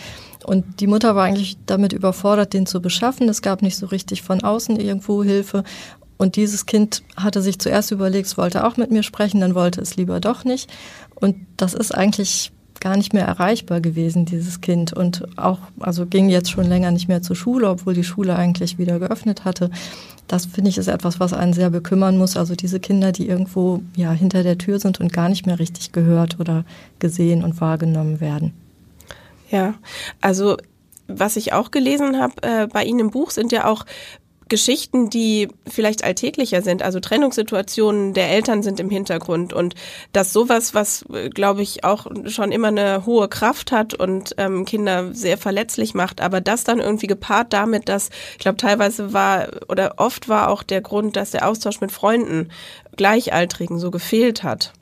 Und 0.45 0.81
die 0.81 0.87
Mutter 0.87 1.17
war 1.17 1.25
eigentlich 1.25 1.57
damit 1.67 1.93
überfordert, 1.93 2.53
den 2.53 2.67
zu 2.67 2.83
beschaffen. 2.83 3.29
Es 3.29 3.43
gab 3.43 3.63
nicht 3.63 3.77
so 3.77 3.87
richtig 3.87 4.23
von 4.23 4.43
außen 4.43 4.79
irgendwo 4.79 5.25
Hilfe. 5.25 5.65
Und 6.17 6.37
dieses 6.37 6.67
Kind 6.67 7.03
hatte 7.17 7.43
sich 7.43 7.59
zuerst 7.59 7.91
überlegt, 7.91 8.27
es 8.27 8.39
wollte 8.39 8.65
auch 8.65 8.77
mit 8.77 8.91
mir 8.91 9.03
sprechen, 9.03 9.41
dann 9.41 9.55
wollte 9.55 9.81
es 9.81 9.97
lieber 9.97 10.21
doch 10.21 10.45
nicht. 10.45 10.71
Und 11.15 11.37
das 11.57 11.75
ist 11.75 11.95
eigentlich 11.95 12.53
gar 12.81 12.97
nicht 12.97 13.15
mehr 13.15 13.27
erreichbar 13.27 13.81
gewesen, 13.81 14.27
dieses 14.27 14.61
Kind. 14.61 14.93
Und 14.93 15.27
auch, 15.39 15.59
also 15.81 16.07
ging 16.07 16.29
jetzt 16.29 16.51
schon 16.51 16.67
länger 16.67 16.91
nicht 16.91 17.09
mehr 17.09 17.23
zur 17.23 17.35
Schule, 17.35 17.69
obwohl 17.71 17.95
die 17.95 18.05
Schule 18.05 18.37
eigentlich 18.37 18.79
wieder 18.79 18.99
geöffnet 18.99 19.45
hatte. 19.45 19.71
Das 20.27 20.47
finde 20.47 20.71
ich 20.71 20.79
ist 20.79 20.89
etwas, 20.89 21.21
was 21.21 21.33
einen 21.33 21.53
sehr 21.53 21.71
bekümmern 21.71 22.17
muss. 22.17 22.37
Also 22.37 22.55
diese 22.55 22.81
Kinder, 22.81 23.13
die 23.13 23.29
irgendwo 23.29 23.83
ja 23.97 24.13
hinter 24.13 24.43
der 24.43 24.59
Tür 24.59 24.79
sind 24.79 25.01
und 25.01 25.13
gar 25.13 25.29
nicht 25.29 25.47
mehr 25.47 25.59
richtig 25.59 25.93
gehört 25.93 26.41
oder 26.41 26.65
gesehen 26.99 27.45
und 27.45 27.61
wahrgenommen 27.61 28.21
werden. 28.21 28.55
Ja, 29.51 29.75
also 30.21 30.57
was 31.07 31.37
ich 31.37 31.53
auch 31.53 31.71
gelesen 31.71 32.19
habe 32.19 32.35
äh, 32.43 32.67
bei 32.67 32.85
Ihnen 32.85 33.01
im 33.01 33.11
Buch 33.11 33.31
sind 33.31 33.53
ja 33.53 33.67
auch 33.67 33.85
Geschichten, 34.49 35.11
die 35.11 35.49
vielleicht 35.67 36.05
alltäglicher 36.05 36.63
sind, 36.63 36.83
also 36.83 37.01
Trennungssituationen 37.01 38.15
der 38.15 38.31
Eltern 38.31 38.63
sind 38.63 38.81
im 38.81 38.91
Hintergrund 38.91 39.53
und 39.53 39.75
dass 40.13 40.33
sowas, 40.33 40.75
was 40.75 41.05
glaube 41.33 41.63
ich 41.63 41.85
auch 41.85 42.07
schon 42.27 42.53
immer 42.53 42.69
eine 42.69 43.07
hohe 43.07 43.29
Kraft 43.29 43.73
hat 43.73 43.95
und 43.95 44.35
ähm, 44.39 44.65
Kinder 44.65 45.15
sehr 45.15 45.39
verletzlich 45.39 45.95
macht, 45.95 46.21
aber 46.21 46.41
das 46.41 46.65
dann 46.65 46.81
irgendwie 46.81 47.07
gepaart 47.07 47.53
damit, 47.53 47.89
dass 47.89 48.11
ich 48.33 48.39
glaube 48.39 48.59
teilweise 48.59 49.13
war 49.13 49.49
oder 49.69 49.95
oft 49.97 50.29
war 50.29 50.51
auch 50.51 50.63
der 50.63 50.81
Grund, 50.81 51.17
dass 51.17 51.31
der 51.31 51.49
Austausch 51.49 51.81
mit 51.81 51.93
Freunden 51.93 52.51
Gleichaltrigen 52.97 53.79
so 53.79 53.91
gefehlt 53.91 54.43
hat. 54.43 54.73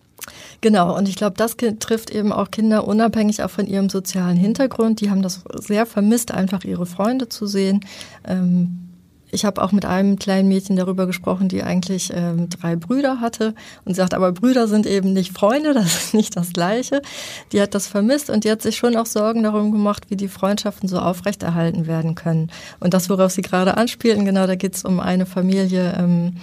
Genau, 0.61 0.97
und 0.97 1.09
ich 1.09 1.17
glaube, 1.17 1.35
das 1.37 1.57
trifft 1.81 2.11
eben 2.11 2.33
auch 2.33 2.51
Kinder 2.51 2.87
unabhängig 2.87 3.43
auch 3.43 3.51
von 3.51 3.67
ihrem 3.67 3.89
sozialen 3.89 4.37
Hintergrund. 4.37 5.01
Die 5.01 5.11
haben 5.11 5.23
das 5.23 5.43
sehr 5.55 5.87
vermisst, 5.87 6.31
einfach 6.31 6.65
ihre 6.65 6.87
Freunde 6.87 7.29
zu 7.29 7.47
sehen. 7.47 7.85
Ähm, 8.25 8.92
ich 9.33 9.47
habe 9.47 9.63
auch 9.63 9.73
mit 9.73 9.87
einem 9.87 10.19
kleinen 10.19 10.49
Mädchen 10.49 10.77
darüber 10.77 11.07
gesprochen, 11.07 11.49
die 11.49 11.63
eigentlich 11.63 12.13
ähm, 12.15 12.51
drei 12.51 12.77
Brüder 12.77 13.21
hatte 13.21 13.55
und 13.85 13.97
sagt, 13.97 14.13
aber 14.13 14.31
Brüder 14.31 14.69
sind 14.69 14.87
eben 14.87 15.15
nicht 15.15 15.33
Freunde, 15.33 15.73
das 15.75 15.87
ist 15.87 16.15
nicht 16.15 16.37
das 16.37 16.53
Gleiche. 16.53 17.03
Die 17.51 17.61
hat 17.61 17.75
das 17.75 17.87
vermisst 17.87 18.29
und 18.31 18.45
die 18.45 18.51
hat 18.51 18.63
sich 18.63 18.77
schon 18.77 18.95
auch 18.95 19.07
Sorgen 19.07 19.43
darum 19.43 19.73
gemacht, 19.73 20.11
wie 20.11 20.17
die 20.17 20.29
Freundschaften 20.29 20.89
so 20.89 20.99
aufrechterhalten 20.99 21.87
werden 21.87 22.15
können. 22.15 22.51
Und 22.79 22.93
das, 22.95 23.09
worauf 23.09 23.33
Sie 23.33 23.43
gerade 23.43 23.77
anspielten, 23.79 24.27
genau, 24.27 24.47
da 24.47 24.55
geht 24.55 24.77
es 24.77 24.85
um 24.85 25.01
eine 25.01 25.25
Familie, 25.25 25.95
ähm, 25.99 26.37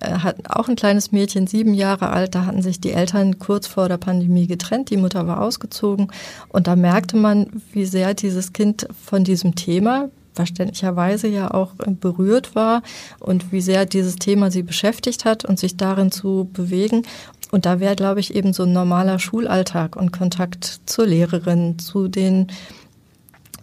äh, 0.00 0.10
hat 0.10 0.50
auch 0.50 0.68
ein 0.68 0.76
kleines 0.76 1.12
Mädchen, 1.12 1.46
sieben 1.46 1.74
Jahre 1.74 2.10
alt, 2.10 2.34
da 2.34 2.44
hatten 2.44 2.62
sich 2.62 2.80
die 2.80 2.92
Eltern 2.92 3.38
kurz 3.38 3.68
vor 3.68 3.88
der 3.88 3.98
Pandemie 3.98 4.48
getrennt, 4.48 4.90
die 4.90 4.96
Mutter 4.96 5.28
war 5.28 5.40
ausgezogen 5.40 6.10
und 6.48 6.66
da 6.66 6.74
merkte 6.74 7.16
man, 7.16 7.46
wie 7.72 7.84
sehr 7.84 8.14
dieses 8.14 8.52
Kind 8.52 8.88
von 9.00 9.22
diesem 9.22 9.54
Thema 9.54 10.10
verständlicherweise 10.32 11.28
ja 11.28 11.52
auch 11.52 11.74
berührt 11.76 12.54
war 12.54 12.82
und 13.18 13.52
wie 13.52 13.60
sehr 13.60 13.86
dieses 13.86 14.16
Thema 14.16 14.50
sie 14.50 14.62
beschäftigt 14.62 15.24
hat 15.24 15.44
und 15.44 15.58
sich 15.58 15.76
darin 15.76 16.10
zu 16.10 16.48
bewegen. 16.52 17.02
Und 17.50 17.66
da 17.66 17.80
wäre, 17.80 17.96
glaube 17.96 18.20
ich, 18.20 18.34
eben 18.34 18.52
so 18.54 18.62
ein 18.62 18.72
normaler 18.72 19.18
Schulalltag 19.18 19.96
und 19.96 20.10
Kontakt 20.10 20.80
zur 20.86 21.06
Lehrerin, 21.06 21.78
zu 21.78 22.08
den 22.08 22.46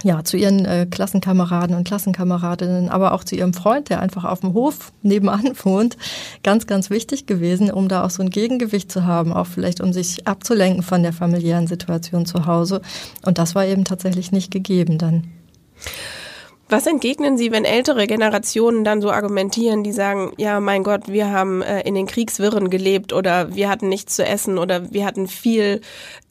ja, 0.03 0.23
zu 0.23 0.37
ihren 0.37 0.65
äh, 0.65 0.87
Klassenkameraden 0.89 1.75
und 1.75 1.85
Klassenkameradinnen, 1.85 2.89
aber 2.89 3.13
auch 3.13 3.23
zu 3.23 3.35
ihrem 3.35 3.53
Freund, 3.53 3.89
der 3.89 3.99
einfach 3.99 4.23
auf 4.23 4.41
dem 4.41 4.53
Hof 4.53 4.93
nebenan 5.01 5.51
wohnt, 5.63 5.97
ganz, 6.43 6.67
ganz 6.67 6.89
wichtig 6.89 7.25
gewesen, 7.25 7.71
um 7.71 7.89
da 7.89 8.05
auch 8.05 8.09
so 8.09 8.23
ein 8.23 8.29
Gegengewicht 8.29 8.91
zu 8.91 9.05
haben, 9.05 9.33
auch 9.33 9.47
vielleicht 9.47 9.81
um 9.81 9.91
sich 9.91 10.25
abzulenken 10.27 10.83
von 10.83 11.03
der 11.03 11.13
familiären 11.13 11.67
Situation 11.67 12.25
zu 12.25 12.45
Hause. 12.45 12.81
Und 13.23 13.37
das 13.37 13.55
war 13.55 13.65
eben 13.65 13.83
tatsächlich 13.83 14.31
nicht 14.31 14.51
gegeben 14.51 14.97
dann. 14.97 15.25
Was 16.71 16.85
entgegnen 16.85 17.35
Sie, 17.35 17.51
wenn 17.51 17.65
ältere 17.65 18.05
Generationen 18.05 18.83
dann 18.83 19.01
so 19.01 19.09
argumentieren, 19.09 19.83
die 19.83 19.91
sagen, 19.91 20.33
ja, 20.37 20.59
mein 20.59 20.83
Gott, 20.83 21.07
wir 21.07 21.31
haben 21.31 21.63
äh, 21.63 21.81
in 21.81 21.95
den 21.95 22.05
Kriegswirren 22.05 22.69
gelebt 22.69 23.11
oder 23.11 23.55
wir 23.55 23.69
hatten 23.69 23.89
nichts 23.89 24.15
zu 24.15 24.23
essen 24.23 24.59
oder 24.59 24.93
wir 24.93 25.03
hatten 25.03 25.27
viel 25.27 25.81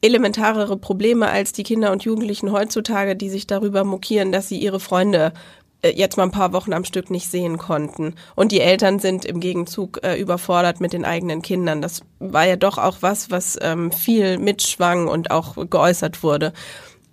elementarere 0.01 0.77
Probleme 0.77 1.27
als 1.27 1.51
die 1.51 1.63
Kinder 1.63 1.91
und 1.91 2.05
Jugendlichen 2.05 2.53
heutzutage, 2.53 3.17
die 3.17 3.29
sich 3.29 3.47
darüber 3.47 3.83
mokieren, 3.83 4.31
dass 4.31 4.47
sie 4.47 4.57
ihre 4.57 4.79
Freunde 4.79 5.33
äh, 5.81 5.89
jetzt 5.89 6.15
mal 6.15 6.23
ein 6.23 6.31
paar 6.31 6.53
Wochen 6.53 6.71
am 6.71 6.85
Stück 6.85 7.11
nicht 7.11 7.29
sehen 7.29 7.57
konnten. 7.57 8.15
Und 8.33 8.53
die 8.53 8.61
Eltern 8.61 8.99
sind 8.99 9.25
im 9.25 9.41
Gegenzug 9.41 9.99
äh, 10.03 10.15
überfordert 10.15 10.79
mit 10.79 10.93
den 10.93 11.03
eigenen 11.03 11.41
Kindern. 11.41 11.81
Das 11.81 11.99
war 12.19 12.47
ja 12.47 12.55
doch 12.55 12.77
auch 12.77 12.99
was, 13.01 13.29
was 13.29 13.57
ähm, 13.61 13.91
viel 13.91 14.37
mitschwang 14.37 15.09
und 15.09 15.31
auch 15.31 15.57
geäußert 15.69 16.23
wurde. 16.23 16.53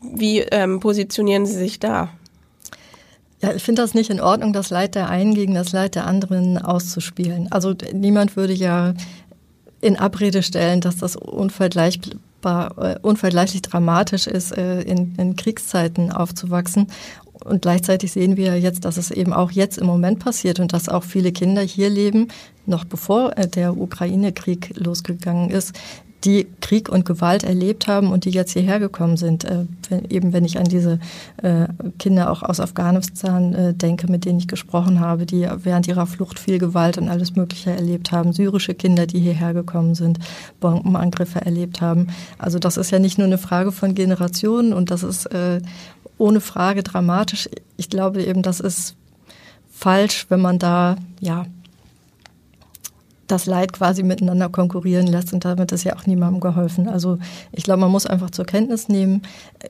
Wie 0.00 0.42
ähm, 0.42 0.78
positionieren 0.78 1.44
Sie 1.44 1.58
sich 1.58 1.80
da? 1.80 2.10
Ja, 3.42 3.52
ich 3.52 3.62
finde 3.62 3.82
das 3.82 3.94
nicht 3.94 4.10
in 4.10 4.20
Ordnung, 4.20 4.52
das 4.52 4.70
Leid 4.70 4.94
der 4.94 5.10
einen 5.10 5.34
gegen 5.34 5.54
das 5.54 5.72
Leid 5.72 5.94
der 5.94 6.06
anderen 6.06 6.58
auszuspielen. 6.58 7.52
Also 7.52 7.74
niemand 7.92 8.36
würde 8.36 8.54
ja 8.54 8.94
in 9.80 9.96
Abrede 9.96 10.42
stellen, 10.42 10.80
dass 10.80 10.96
das 10.96 11.16
unvergleichbar, 11.16 12.78
äh, 12.78 12.98
unvergleichlich 13.02 13.62
dramatisch 13.62 14.26
ist, 14.26 14.56
äh, 14.56 14.80
in, 14.80 15.14
in 15.16 15.36
Kriegszeiten 15.36 16.10
aufzuwachsen. 16.10 16.88
Und 17.44 17.62
gleichzeitig 17.62 18.12
sehen 18.12 18.38
wir 18.38 18.58
jetzt, 18.58 18.86
dass 18.86 18.96
es 18.96 19.10
eben 19.10 19.32
auch 19.34 19.50
jetzt 19.50 19.76
im 19.76 19.86
Moment 19.86 20.18
passiert 20.18 20.58
und 20.58 20.72
dass 20.72 20.88
auch 20.88 21.04
viele 21.04 21.32
Kinder 21.32 21.60
hier 21.60 21.90
leben, 21.90 22.28
noch 22.64 22.84
bevor 22.84 23.36
äh, 23.36 23.46
der 23.46 23.76
Ukraine-Krieg 23.76 24.72
losgegangen 24.76 25.50
ist, 25.50 25.72
die 26.26 26.48
Krieg 26.60 26.88
und 26.88 27.04
Gewalt 27.04 27.44
erlebt 27.44 27.86
haben 27.86 28.10
und 28.10 28.24
die 28.24 28.30
jetzt 28.30 28.52
hierher 28.52 28.80
gekommen 28.80 29.16
sind. 29.16 29.44
Äh, 29.44 29.66
wenn, 29.88 30.04
eben 30.10 30.32
wenn 30.32 30.44
ich 30.44 30.58
an 30.58 30.64
diese 30.64 30.98
äh, 31.42 31.68
Kinder 31.98 32.30
auch 32.30 32.42
aus 32.42 32.58
Afghanistan 32.58 33.54
äh, 33.54 33.74
denke, 33.74 34.10
mit 34.10 34.24
denen 34.24 34.38
ich 34.38 34.48
gesprochen 34.48 35.00
habe, 35.00 35.24
die 35.24 35.48
während 35.62 35.86
ihrer 35.86 36.06
Flucht 36.06 36.38
viel 36.38 36.58
Gewalt 36.58 36.98
und 36.98 37.08
alles 37.08 37.36
Mögliche 37.36 37.70
erlebt 37.70 38.10
haben. 38.10 38.32
Syrische 38.32 38.74
Kinder, 38.74 39.06
die 39.06 39.20
hierher 39.20 39.54
gekommen 39.54 39.94
sind, 39.94 40.18
Bombenangriffe 40.60 41.40
erlebt 41.40 41.80
haben. 41.80 42.08
Also 42.38 42.58
das 42.58 42.76
ist 42.76 42.90
ja 42.90 42.98
nicht 42.98 43.18
nur 43.18 43.26
eine 43.26 43.38
Frage 43.38 43.70
von 43.70 43.94
Generationen 43.94 44.72
und 44.72 44.90
das 44.90 45.04
ist 45.04 45.26
äh, 45.26 45.60
ohne 46.18 46.40
Frage 46.40 46.82
dramatisch. 46.82 47.48
Ich 47.76 47.88
glaube 47.88 48.24
eben, 48.24 48.42
das 48.42 48.58
ist 48.58 48.96
falsch, 49.70 50.26
wenn 50.28 50.40
man 50.40 50.58
da 50.58 50.96
ja 51.20 51.46
das 53.26 53.46
Leid 53.46 53.72
quasi 53.72 54.02
miteinander 54.02 54.48
konkurrieren 54.48 55.06
lässt 55.06 55.32
und 55.32 55.44
damit 55.44 55.72
ist 55.72 55.84
ja 55.84 55.96
auch 55.96 56.06
niemandem 56.06 56.40
geholfen. 56.40 56.88
Also 56.88 57.18
ich 57.52 57.64
glaube, 57.64 57.80
man 57.80 57.90
muss 57.90 58.06
einfach 58.06 58.30
zur 58.30 58.44
Kenntnis 58.44 58.88
nehmen, 58.88 59.22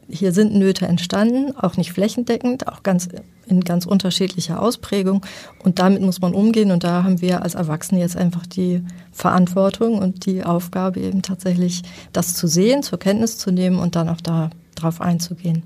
hier 0.09 0.33
sind 0.33 0.55
Nöte 0.55 0.87
entstanden, 0.87 1.57
auch 1.57 1.77
nicht 1.77 1.93
flächendeckend, 1.93 2.69
auch 2.69 2.83
ganz 2.83 3.09
in 3.47 3.61
ganz 3.61 3.87
unterschiedlicher 3.87 4.61
Ausprägung 4.61 5.25
und 5.63 5.79
damit 5.79 6.03
muss 6.03 6.21
man 6.21 6.35
umgehen 6.35 6.71
und 6.71 6.85
da 6.85 7.05
haben 7.05 7.21
wir 7.21 7.43
als 7.43 7.55
Erwachsene 7.55 8.01
jetzt 8.01 8.17
einfach 8.17 8.47
die 8.47 8.83
Verantwortung 9.13 9.99
und 9.99 10.27
die 10.27 10.45
Aufgabe 10.45 11.01
eben 11.01 11.23
tatsächlich 11.23 11.83
das 12.13 12.35
zu 12.35 12.49
sehen, 12.49 12.83
zur 12.83 12.99
Kenntnis 12.99 13.39
zu 13.39 13.53
nehmen 13.53 13.79
und 13.79 13.95
dann 13.95 14.09
auch 14.09 14.21
da 14.21 14.51
drauf 14.75 15.01
einzugehen. 15.01 15.63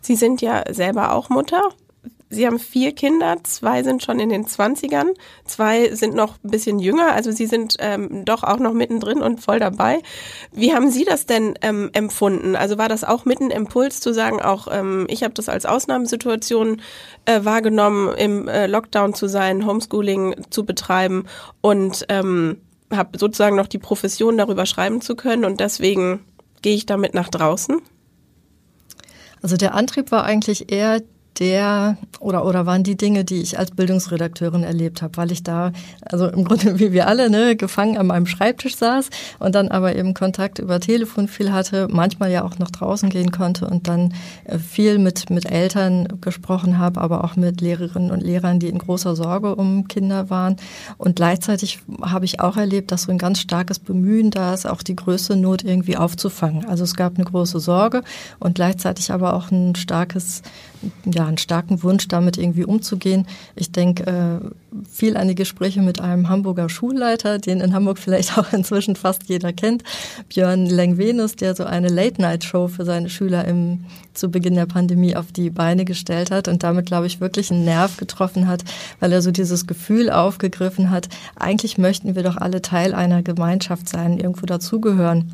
Sie 0.00 0.16
sind 0.16 0.42
ja 0.42 0.62
selber 0.70 1.12
auch 1.12 1.28
Mutter. 1.28 1.62
Sie 2.32 2.46
haben 2.46 2.58
vier 2.58 2.92
Kinder, 2.94 3.36
zwei 3.42 3.82
sind 3.82 4.02
schon 4.02 4.18
in 4.18 4.30
den 4.30 4.46
Zwanzigern, 4.46 5.10
zwei 5.44 5.94
sind 5.94 6.14
noch 6.14 6.38
ein 6.42 6.50
bisschen 6.50 6.78
jünger, 6.78 7.12
also 7.12 7.30
Sie 7.30 7.44
sind 7.44 7.76
ähm, 7.78 8.24
doch 8.24 8.42
auch 8.42 8.58
noch 8.58 8.72
mittendrin 8.72 9.20
und 9.20 9.40
voll 9.42 9.58
dabei. 9.58 10.00
Wie 10.50 10.72
haben 10.72 10.90
Sie 10.90 11.04
das 11.04 11.26
denn 11.26 11.58
ähm, 11.60 11.90
empfunden? 11.92 12.56
Also 12.56 12.78
war 12.78 12.88
das 12.88 13.04
auch 13.04 13.26
mitten 13.26 13.50
Impuls 13.50 14.00
zu 14.00 14.14
sagen, 14.14 14.40
auch 14.40 14.66
ähm, 14.70 15.06
ich 15.10 15.22
habe 15.24 15.34
das 15.34 15.50
als 15.50 15.66
Ausnahmesituation 15.66 16.80
äh, 17.26 17.44
wahrgenommen, 17.44 18.14
im 18.16 18.48
äh, 18.48 18.66
Lockdown 18.66 19.12
zu 19.12 19.28
sein, 19.28 19.66
Homeschooling 19.66 20.34
zu 20.48 20.64
betreiben 20.64 21.26
und 21.60 22.06
ähm, 22.08 22.62
habe 22.90 23.18
sozusagen 23.18 23.56
noch 23.56 23.66
die 23.66 23.78
Profession 23.78 24.38
darüber 24.38 24.64
schreiben 24.64 25.02
zu 25.02 25.16
können 25.16 25.44
und 25.44 25.60
deswegen 25.60 26.20
gehe 26.62 26.76
ich 26.76 26.86
damit 26.86 27.12
nach 27.12 27.28
draußen? 27.28 27.82
Also 29.42 29.58
der 29.58 29.74
Antrieb 29.74 30.12
war 30.12 30.24
eigentlich 30.24 30.72
eher 30.72 31.02
der 31.38 31.96
oder 32.20 32.44
oder 32.44 32.66
waren 32.66 32.82
die 32.82 32.96
Dinge, 32.96 33.24
die 33.24 33.40
ich 33.40 33.58
als 33.58 33.70
Bildungsredakteurin 33.70 34.64
erlebt 34.64 35.00
habe, 35.02 35.16
weil 35.16 35.32
ich 35.32 35.42
da 35.42 35.72
also 36.02 36.26
im 36.28 36.44
Grunde 36.44 36.78
wie 36.78 36.92
wir 36.92 37.08
alle 37.08 37.30
ne 37.30 37.56
gefangen 37.56 37.96
an 37.96 38.06
meinem 38.06 38.26
Schreibtisch 38.26 38.76
saß 38.76 39.08
und 39.38 39.54
dann 39.54 39.68
aber 39.68 39.96
eben 39.96 40.14
Kontakt 40.14 40.58
über 40.58 40.78
Telefon 40.80 41.28
viel 41.28 41.52
hatte, 41.52 41.88
manchmal 41.90 42.30
ja 42.30 42.44
auch 42.44 42.58
nach 42.58 42.70
draußen 42.70 43.08
gehen 43.08 43.32
konnte 43.32 43.66
und 43.66 43.88
dann 43.88 44.14
äh, 44.44 44.58
viel 44.58 44.98
mit 44.98 45.30
mit 45.30 45.50
Eltern 45.50 46.20
gesprochen 46.20 46.78
habe, 46.78 47.00
aber 47.00 47.24
auch 47.24 47.36
mit 47.36 47.60
Lehrerinnen 47.60 48.10
und 48.10 48.22
Lehrern, 48.22 48.58
die 48.58 48.68
in 48.68 48.78
großer 48.78 49.16
Sorge 49.16 49.54
um 49.54 49.88
Kinder 49.88 50.28
waren 50.28 50.56
und 50.98 51.16
gleichzeitig 51.16 51.80
habe 52.02 52.26
ich 52.26 52.40
auch 52.40 52.56
erlebt, 52.56 52.92
dass 52.92 53.02
so 53.02 53.12
ein 53.12 53.18
ganz 53.18 53.40
starkes 53.40 53.78
Bemühen 53.78 54.30
da 54.30 54.52
ist, 54.52 54.66
auch 54.66 54.82
die 54.82 54.96
größte 54.96 55.36
Not 55.36 55.64
irgendwie 55.64 55.96
aufzufangen. 55.96 56.66
Also 56.66 56.84
es 56.84 56.94
gab 56.94 57.16
eine 57.16 57.24
große 57.24 57.58
Sorge 57.58 58.02
und 58.38 58.54
gleichzeitig 58.54 59.12
aber 59.12 59.34
auch 59.34 59.50
ein 59.50 59.74
starkes 59.74 60.42
ja, 61.04 61.21
einen 61.26 61.38
starken 61.38 61.82
Wunsch, 61.82 62.08
damit 62.08 62.38
irgendwie 62.38 62.64
umzugehen. 62.64 63.26
Ich 63.54 63.72
denke 63.72 64.06
äh, 64.06 64.84
viel 64.90 65.16
an 65.16 65.28
die 65.28 65.34
Gespräche 65.34 65.82
mit 65.82 66.00
einem 66.00 66.28
Hamburger 66.28 66.68
Schulleiter, 66.68 67.38
den 67.38 67.60
in 67.60 67.74
Hamburg 67.74 67.98
vielleicht 67.98 68.38
auch 68.38 68.52
inzwischen 68.52 68.96
fast 68.96 69.24
jeder 69.24 69.52
kennt, 69.52 69.82
Björn 70.28 70.66
Lengvenus, 70.66 71.36
der 71.36 71.54
so 71.54 71.64
eine 71.64 71.88
Late-Night-Show 71.88 72.68
für 72.68 72.84
seine 72.84 73.10
Schüler 73.10 73.44
im, 73.46 73.84
zu 74.14 74.30
Beginn 74.30 74.54
der 74.54 74.66
Pandemie 74.66 75.16
auf 75.16 75.32
die 75.32 75.50
Beine 75.50 75.84
gestellt 75.84 76.30
hat 76.30 76.48
und 76.48 76.62
damit, 76.62 76.86
glaube 76.86 77.06
ich, 77.06 77.20
wirklich 77.20 77.50
einen 77.50 77.64
Nerv 77.64 77.96
getroffen 77.96 78.48
hat, 78.48 78.62
weil 79.00 79.12
er 79.12 79.22
so 79.22 79.30
dieses 79.30 79.66
Gefühl 79.66 80.10
aufgegriffen 80.10 80.90
hat, 80.90 81.08
eigentlich 81.36 81.78
möchten 81.78 82.14
wir 82.14 82.22
doch 82.22 82.36
alle 82.36 82.62
Teil 82.62 82.94
einer 82.94 83.22
Gemeinschaft 83.22 83.88
sein, 83.88 84.18
irgendwo 84.18 84.46
dazugehören. 84.46 85.32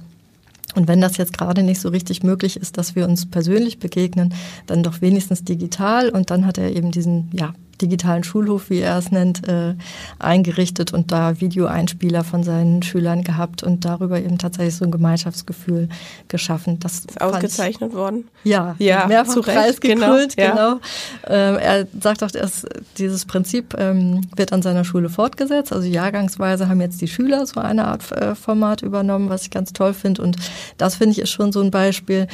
Und 0.78 0.86
wenn 0.86 1.00
das 1.00 1.16
jetzt 1.16 1.36
gerade 1.36 1.64
nicht 1.64 1.80
so 1.80 1.88
richtig 1.88 2.22
möglich 2.22 2.56
ist, 2.56 2.78
dass 2.78 2.94
wir 2.94 3.04
uns 3.04 3.26
persönlich 3.26 3.80
begegnen, 3.80 4.32
dann 4.66 4.84
doch 4.84 5.00
wenigstens 5.00 5.42
digital. 5.42 6.08
Und 6.08 6.30
dann 6.30 6.46
hat 6.46 6.56
er 6.56 6.70
eben 6.70 6.92
diesen, 6.92 7.28
ja, 7.32 7.52
digitalen 7.80 8.24
Schulhof, 8.24 8.70
wie 8.70 8.80
er 8.80 8.98
es 8.98 9.10
nennt, 9.10 9.46
äh, 9.48 9.74
eingerichtet 10.18 10.92
und 10.92 11.12
da 11.12 11.40
Videoeinspieler 11.40 12.24
von 12.24 12.42
seinen 12.42 12.82
Schülern 12.82 13.24
gehabt 13.24 13.62
und 13.62 13.84
darüber 13.84 14.20
eben 14.20 14.38
tatsächlich 14.38 14.76
so 14.76 14.84
ein 14.84 14.90
Gemeinschaftsgefühl 14.90 15.88
geschaffen. 16.28 16.78
Das 16.80 17.00
ist 17.00 17.20
ausgezeichnet 17.20 17.92
worden. 17.94 18.28
Ja, 18.44 18.74
ja 18.78 19.06
mehrfach 19.06 19.42
preisgekrönt, 19.42 20.36
genau. 20.36 20.54
genau. 20.54 20.80
Ähm, 21.26 21.58
er 21.58 21.86
sagt 22.00 22.22
auch, 22.22 22.30
dass 22.30 22.66
dieses 22.98 23.24
Prinzip 23.24 23.74
ähm, 23.78 24.22
wird 24.36 24.52
an 24.52 24.62
seiner 24.62 24.84
Schule 24.84 25.08
fortgesetzt. 25.08 25.72
Also 25.72 25.86
jahrgangsweise 25.86 26.68
haben 26.68 26.80
jetzt 26.80 27.00
die 27.00 27.08
Schüler 27.08 27.46
so 27.46 27.60
eine 27.60 27.86
Art 27.86 28.10
äh, 28.12 28.34
Format 28.34 28.82
übernommen, 28.82 29.28
was 29.28 29.42
ich 29.42 29.50
ganz 29.50 29.72
toll 29.72 29.94
finde. 29.94 30.22
Und 30.22 30.36
das 30.76 30.96
finde 30.96 31.12
ich 31.12 31.18
ist 31.20 31.30
schon 31.30 31.52
so 31.52 31.60
ein 31.60 31.70
Beispiel, 31.70 32.26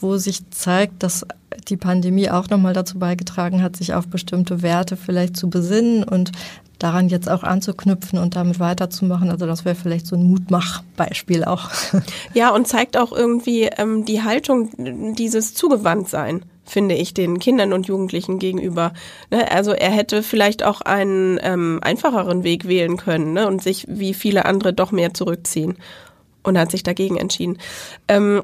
wo 0.00 0.16
sich 0.16 0.48
zeigt, 0.50 1.02
dass 1.02 1.26
die 1.68 1.76
Pandemie 1.76 2.30
auch 2.30 2.48
nochmal 2.48 2.72
dazu 2.72 2.98
beigetragen 2.98 3.62
hat, 3.62 3.76
sich 3.76 3.94
auf 3.94 4.08
bestimmte 4.08 4.62
Werte 4.62 4.96
vielleicht 4.96 5.36
zu 5.36 5.48
besinnen 5.48 6.04
und 6.04 6.32
daran 6.78 7.08
jetzt 7.08 7.30
auch 7.30 7.42
anzuknüpfen 7.42 8.18
und 8.18 8.36
damit 8.36 8.60
weiterzumachen. 8.60 9.30
Also 9.30 9.46
das 9.46 9.64
wäre 9.64 9.74
vielleicht 9.74 10.06
so 10.06 10.16
ein 10.16 10.24
Mutmachbeispiel 10.24 11.44
auch. 11.44 11.70
Ja, 12.34 12.50
und 12.50 12.66
zeigt 12.66 12.96
auch 12.96 13.12
irgendwie 13.12 13.64
ähm, 13.64 14.04
die 14.04 14.22
Haltung 14.22 14.70
dieses 15.14 15.54
Zugewandtsein 15.54 16.44
finde 16.66 16.94
ich, 16.94 17.12
den 17.12 17.38
Kindern 17.38 17.72
und 17.72 17.86
Jugendlichen 17.86 18.38
gegenüber. 18.38 18.92
Ne? 19.30 19.50
Also 19.50 19.72
er 19.72 19.90
hätte 19.90 20.22
vielleicht 20.22 20.62
auch 20.62 20.80
einen 20.80 21.38
ähm, 21.42 21.78
einfacheren 21.82 22.42
Weg 22.42 22.66
wählen 22.66 22.96
können 22.96 23.34
ne? 23.34 23.46
und 23.46 23.62
sich 23.62 23.84
wie 23.88 24.14
viele 24.14 24.46
andere 24.46 24.72
doch 24.72 24.90
mehr 24.90 25.14
zurückziehen 25.14 25.76
und 26.42 26.58
hat 26.58 26.70
sich 26.70 26.82
dagegen 26.82 27.16
entschieden. 27.16 27.58
Ähm, 28.08 28.42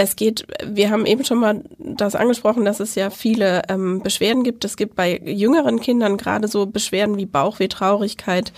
es 0.00 0.16
geht, 0.16 0.46
wir 0.64 0.88
haben 0.88 1.04
eben 1.04 1.26
schon 1.26 1.38
mal 1.38 1.62
das 1.78 2.14
angesprochen, 2.14 2.64
dass 2.64 2.80
es 2.80 2.94
ja 2.94 3.10
viele 3.10 3.64
ähm, 3.68 4.00
Beschwerden 4.00 4.44
gibt. 4.44 4.64
Es 4.64 4.78
gibt 4.78 4.96
bei 4.96 5.20
jüngeren 5.22 5.78
Kindern 5.78 6.16
gerade 6.16 6.48
so 6.48 6.64
Beschwerden 6.64 7.18
wie 7.18 7.26
Bauchweh, 7.26 7.68
Traurigkeit, 7.68 8.54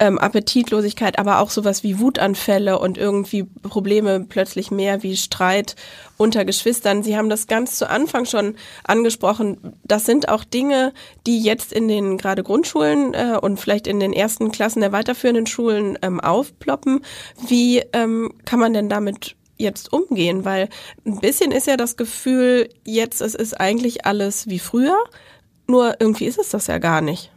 ähm, 0.00 0.18
Appetitlosigkeit, 0.18 1.20
aber 1.20 1.38
auch 1.38 1.50
sowas 1.50 1.84
wie 1.84 2.00
Wutanfälle 2.00 2.80
und 2.80 2.98
irgendwie 2.98 3.44
Probleme 3.44 4.26
plötzlich 4.28 4.72
mehr 4.72 5.04
wie 5.04 5.16
Streit 5.16 5.76
unter 6.16 6.44
Geschwistern. 6.44 7.04
Sie 7.04 7.16
haben 7.16 7.28
das 7.28 7.46
ganz 7.46 7.76
zu 7.76 7.88
Anfang 7.88 8.24
schon 8.24 8.56
angesprochen. 8.82 9.58
Das 9.84 10.06
sind 10.06 10.28
auch 10.28 10.42
Dinge, 10.42 10.92
die 11.24 11.40
jetzt 11.40 11.72
in 11.72 11.86
den 11.86 12.18
gerade 12.18 12.42
Grundschulen 12.42 13.14
äh, 13.14 13.38
und 13.40 13.60
vielleicht 13.60 13.86
in 13.86 14.00
den 14.00 14.12
ersten 14.12 14.50
Klassen 14.50 14.80
der 14.80 14.90
weiterführenden 14.90 15.46
Schulen 15.46 15.96
ähm, 16.02 16.18
aufploppen. 16.18 17.02
Wie 17.46 17.78
ähm, 17.92 18.32
kann 18.44 18.58
man 18.58 18.72
denn 18.72 18.88
damit 18.88 19.36
jetzt 19.60 19.92
umgehen? 19.92 20.44
Weil 20.44 20.68
ein 21.04 21.20
bisschen 21.20 21.52
ist 21.52 21.66
ja 21.66 21.76
das 21.76 21.96
Gefühl, 21.96 22.68
jetzt 22.84 23.20
es 23.20 23.34
ist 23.34 23.60
eigentlich 23.60 24.06
alles 24.06 24.48
wie 24.48 24.58
früher, 24.58 24.96
nur 25.66 26.00
irgendwie 26.00 26.26
ist 26.26 26.38
es 26.38 26.50
das 26.50 26.66
ja 26.66 26.78
gar 26.78 27.00
nicht. 27.00 27.30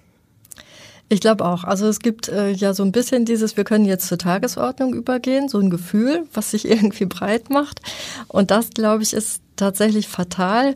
Ich 1.10 1.20
glaube 1.20 1.46
auch. 1.46 1.63
Also 1.63 1.88
es 1.88 2.00
gibt 2.00 2.30
äh, 2.30 2.51
ja 2.51 2.74
so 2.74 2.84
ein 2.84 2.92
bisschen 2.92 3.25
dieses, 3.25 3.56
wir 3.56 3.63
können 3.63 3.86
jetzt 3.86 4.08
zur 4.08 4.18
Tagesordnung 4.18 4.94
übergehen, 4.94 5.48
so 5.48 5.60
ein 5.60 5.70
Gefühl, 5.70 6.25
was 6.34 6.51
sich 6.51 6.65
irgendwie 6.70 7.06
breit 7.06 7.50
macht. 7.50 7.82
Und 8.27 8.50
das, 8.50 8.72
glaube 8.72 9.03
ich, 9.03 9.13
ist 9.13 9.42
tatsächlich 9.56 10.08
fatal. 10.08 10.75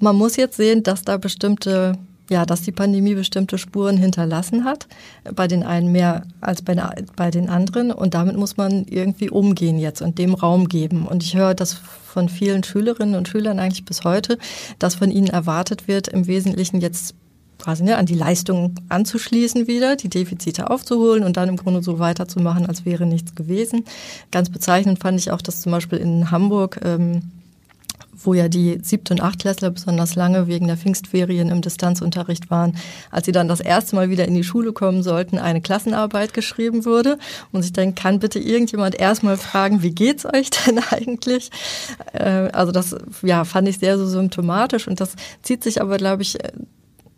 Man 0.00 0.16
muss 0.16 0.36
jetzt 0.36 0.56
sehen, 0.56 0.82
dass 0.82 1.02
da 1.02 1.18
bestimmte 1.18 1.92
ja, 2.30 2.46
dass 2.46 2.62
die 2.62 2.72
Pandemie 2.72 3.14
bestimmte 3.14 3.58
Spuren 3.58 3.96
hinterlassen 3.96 4.64
hat, 4.64 4.86
bei 5.34 5.48
den 5.48 5.62
einen 5.62 5.92
mehr 5.92 6.22
als 6.40 6.62
bei, 6.62 6.76
bei 7.16 7.30
den 7.30 7.50
anderen. 7.50 7.92
Und 7.92 8.14
damit 8.14 8.36
muss 8.36 8.56
man 8.56 8.84
irgendwie 8.88 9.28
umgehen 9.28 9.78
jetzt 9.78 10.00
und 10.00 10.18
dem 10.18 10.34
Raum 10.34 10.68
geben. 10.68 11.06
Und 11.06 11.22
ich 11.22 11.36
höre 11.36 11.54
das 11.54 11.74
von 11.74 12.28
vielen 12.28 12.62
Schülerinnen 12.62 13.16
und 13.16 13.28
Schülern 13.28 13.58
eigentlich 13.58 13.84
bis 13.84 14.04
heute, 14.04 14.38
dass 14.78 14.94
von 14.94 15.10
ihnen 15.10 15.26
erwartet 15.26 15.88
wird, 15.88 16.08
im 16.08 16.26
Wesentlichen 16.26 16.80
jetzt 16.80 17.14
quasi 17.58 17.82
ne, 17.82 17.96
an 17.98 18.06
die 18.06 18.14
Leistung 18.14 18.74
anzuschließen 18.88 19.66
wieder, 19.66 19.96
die 19.96 20.08
Defizite 20.08 20.70
aufzuholen 20.70 21.24
und 21.24 21.36
dann 21.36 21.48
im 21.48 21.56
Grunde 21.56 21.82
so 21.82 21.98
weiterzumachen, 21.98 22.66
als 22.66 22.84
wäre 22.84 23.06
nichts 23.06 23.34
gewesen. 23.34 23.84
Ganz 24.30 24.48
bezeichnend 24.48 25.00
fand 25.00 25.18
ich 25.18 25.30
auch, 25.30 25.42
dass 25.42 25.60
zum 25.60 25.72
Beispiel 25.72 25.98
in 25.98 26.30
Hamburg 26.30 26.80
ähm, 26.84 27.22
wo 28.22 28.34
ja 28.34 28.48
die 28.48 28.78
Siebt- 28.82 29.10
und 29.10 29.20
Achtklässler 29.20 29.70
besonders 29.70 30.14
lange 30.14 30.46
wegen 30.46 30.66
der 30.66 30.76
Pfingstferien 30.76 31.48
im 31.48 31.62
Distanzunterricht 31.62 32.50
waren, 32.50 32.76
als 33.10 33.26
sie 33.26 33.32
dann 33.32 33.48
das 33.48 33.60
erste 33.60 33.96
Mal 33.96 34.10
wieder 34.10 34.26
in 34.26 34.34
die 34.34 34.44
Schule 34.44 34.72
kommen 34.72 35.02
sollten, 35.02 35.38
eine 35.38 35.60
Klassenarbeit 35.60 36.34
geschrieben 36.34 36.84
wurde. 36.84 37.18
Und 37.52 37.64
ich 37.64 37.72
denke, 37.72 38.00
kann 38.00 38.18
bitte 38.18 38.38
irgendjemand 38.38 38.94
erstmal 38.94 39.36
fragen, 39.36 39.82
wie 39.82 39.94
geht's 39.94 40.26
euch 40.26 40.50
denn 40.66 40.80
eigentlich? 40.90 41.50
Äh, 42.12 42.50
also 42.52 42.72
das 42.72 42.96
ja, 43.22 43.44
fand 43.44 43.68
ich 43.68 43.78
sehr 43.78 43.98
so 43.98 44.06
symptomatisch 44.06 44.88
und 44.88 45.00
das 45.00 45.14
zieht 45.42 45.62
sich 45.62 45.80
aber, 45.80 45.96
glaube 45.96 46.22
ich, 46.22 46.38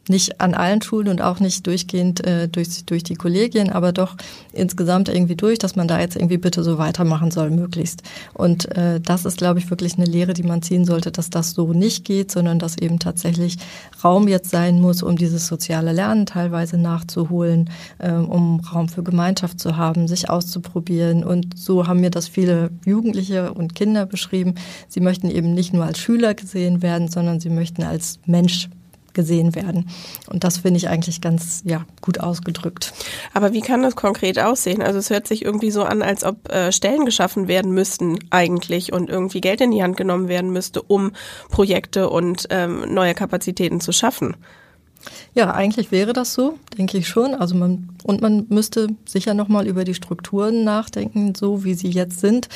nicht 0.09 0.41
an 0.41 0.55
allen 0.55 0.83
Schulen 0.83 1.09
und 1.09 1.23
auch 1.23 1.41
nicht 1.41 1.67
durchgehend 1.67 2.27
äh, 2.27 2.49
durch, 2.49 2.85
durch 2.85 3.03
die 3.03 3.15
Kollegien, 3.15 3.71
aber 3.71 3.93
doch 3.93 4.17
insgesamt 4.53 5.09
irgendwie 5.09 5.37
durch, 5.37 5.59
dass 5.59 5.77
man 5.77 5.89
da 5.89 6.01
jetzt 6.01 6.17
irgendwie 6.17 6.39
bitte 6.39 6.65
so 6.65 6.79
weitermachen 6.79 7.31
soll, 7.31 7.51
möglichst. 7.51 8.03
Und 8.35 8.77
äh, 8.77 9.01
das 9.01 9.25
ist, 9.25 9.39
glaube 9.39 9.61
ich, 9.61 9.71
wirklich 9.71 9.95
eine 9.97 10.07
Lehre, 10.07 10.35
die 10.35 10.43
man 10.43 10.63
ziehen 10.63 10.85
sollte, 10.85 11.13
dass 11.13 11.31
das 11.31 11.53
so 11.53 11.73
nicht 11.73 12.05
geht, 12.05 12.33
sondern 12.33 12.59
dass 12.59 12.79
eben 12.79 12.99
tatsächlich 12.99 13.59
Raum 14.03 14.27
jetzt 14.29 14.51
sein 14.51 14.81
muss, 14.81 15.03
um 15.03 15.17
dieses 15.17 15.47
soziale 15.47 15.93
Lernen 15.93 16.27
teilweise 16.27 16.79
nachzuholen, 16.79 17.71
äh, 17.99 18.13
um 18.13 18.61
Raum 18.61 18.89
für 18.89 19.03
Gemeinschaft 19.03 19.61
zu 19.61 19.77
haben, 19.77 20.09
sich 20.09 20.29
auszuprobieren. 20.29 21.23
Und 21.23 21.59
so 21.59 21.87
haben 21.87 22.01
mir 22.01 22.11
das 22.11 22.27
viele 22.29 22.71
Jugendliche 22.85 23.53
und 23.53 23.75
Kinder 23.75 24.07
beschrieben. 24.07 24.57
Sie 24.89 25.01
möchten 25.01 25.31
eben 25.31 25.55
nicht 25.55 25.73
nur 25.73 25.85
als 25.85 25.99
Schüler 25.99 26.35
gesehen 26.35 26.83
werden, 26.83 27.09
sondern 27.09 27.39
sie 27.39 27.51
möchten 27.51 27.83
als 27.85 28.19
Mensch 28.27 28.69
gesehen 29.15 29.55
werden. 29.55 29.89
Und 30.29 30.45
das 30.45 30.59
finde 30.59 30.79
ich 30.79 30.89
eigentlich 30.89 31.21
ganz 31.21 31.63
ja, 31.65 31.85
gut 32.01 32.21
ausgedrückt. 32.21 32.93
Aber 33.35 33.53
wie 33.53 33.61
kann 33.61 33.83
das 33.83 33.97
konkret 33.97 34.39
aussehen? 34.39 34.83
Also 34.83 34.99
es 34.99 35.11
hört 35.11 35.27
sich 35.27 35.45
irgendwie 35.45 35.71
so 35.71 35.85
an, 35.85 36.03
als 36.03 36.25
ob 36.25 36.51
äh, 36.51 36.73
Stellen 36.73 37.05
geschaffen 37.05 37.49
werden 37.49 37.73
müssten 37.73 38.19
eigentlich 38.31 38.93
und 38.93 39.11
irgendwie 39.11 39.41
Geld 39.41 39.61
in 39.61 39.71
die 39.71 39.83
Hand 39.83 39.97
genommen 39.97 40.29
werden 40.29 40.53
müsste, 40.53 40.83
um 40.83 41.13
Projekte 41.51 42.11
und 42.11 42.47
ähm, 42.51 42.93
neue 42.93 43.15
Kapazitäten 43.15 43.81
zu 43.81 43.93
schaffen. 43.93 44.37
Ja, 45.35 45.53
eigentlich 45.53 45.91
wäre 45.91 46.13
das 46.13 46.35
so, 46.35 46.59
denke 46.79 46.99
ich 46.99 47.09
schon. 47.09 47.35
Also 47.35 47.55
man 47.55 47.89
und 48.05 48.21
man 48.21 48.47
müsste 48.49 48.89
sicher 49.05 49.35
noch 49.35 49.49
mal 49.49 49.67
über 49.67 49.85
die 49.85 49.95
Strukturen 49.95 50.65
nachdenken, 50.65 51.35
so 51.35 51.65
wie 51.65 51.75
sie 51.75 51.91
jetzt 51.91 52.21
sind. 52.21 52.49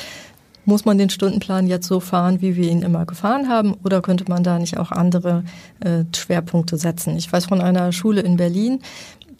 Muss 0.67 0.83
man 0.83 0.97
den 0.97 1.09
Stundenplan 1.09 1.67
jetzt 1.67 1.87
so 1.87 2.01
fahren, 2.01 2.41
wie 2.41 2.57
wir 2.57 2.69
ihn 2.69 2.81
immer 2.81 3.05
gefahren 3.05 3.47
haben, 3.47 3.75
oder 3.85 4.01
könnte 4.01 4.25
man 4.27 4.43
da 4.43 4.59
nicht 4.59 4.77
auch 4.77 4.91
andere 4.91 5.45
äh, 5.79 6.03
Schwerpunkte 6.13 6.77
setzen? 6.77 7.15
Ich 7.15 7.31
weiß 7.31 7.45
von 7.45 7.61
einer 7.61 7.93
Schule 7.93 8.19
in 8.19 8.35
Berlin, 8.35 8.81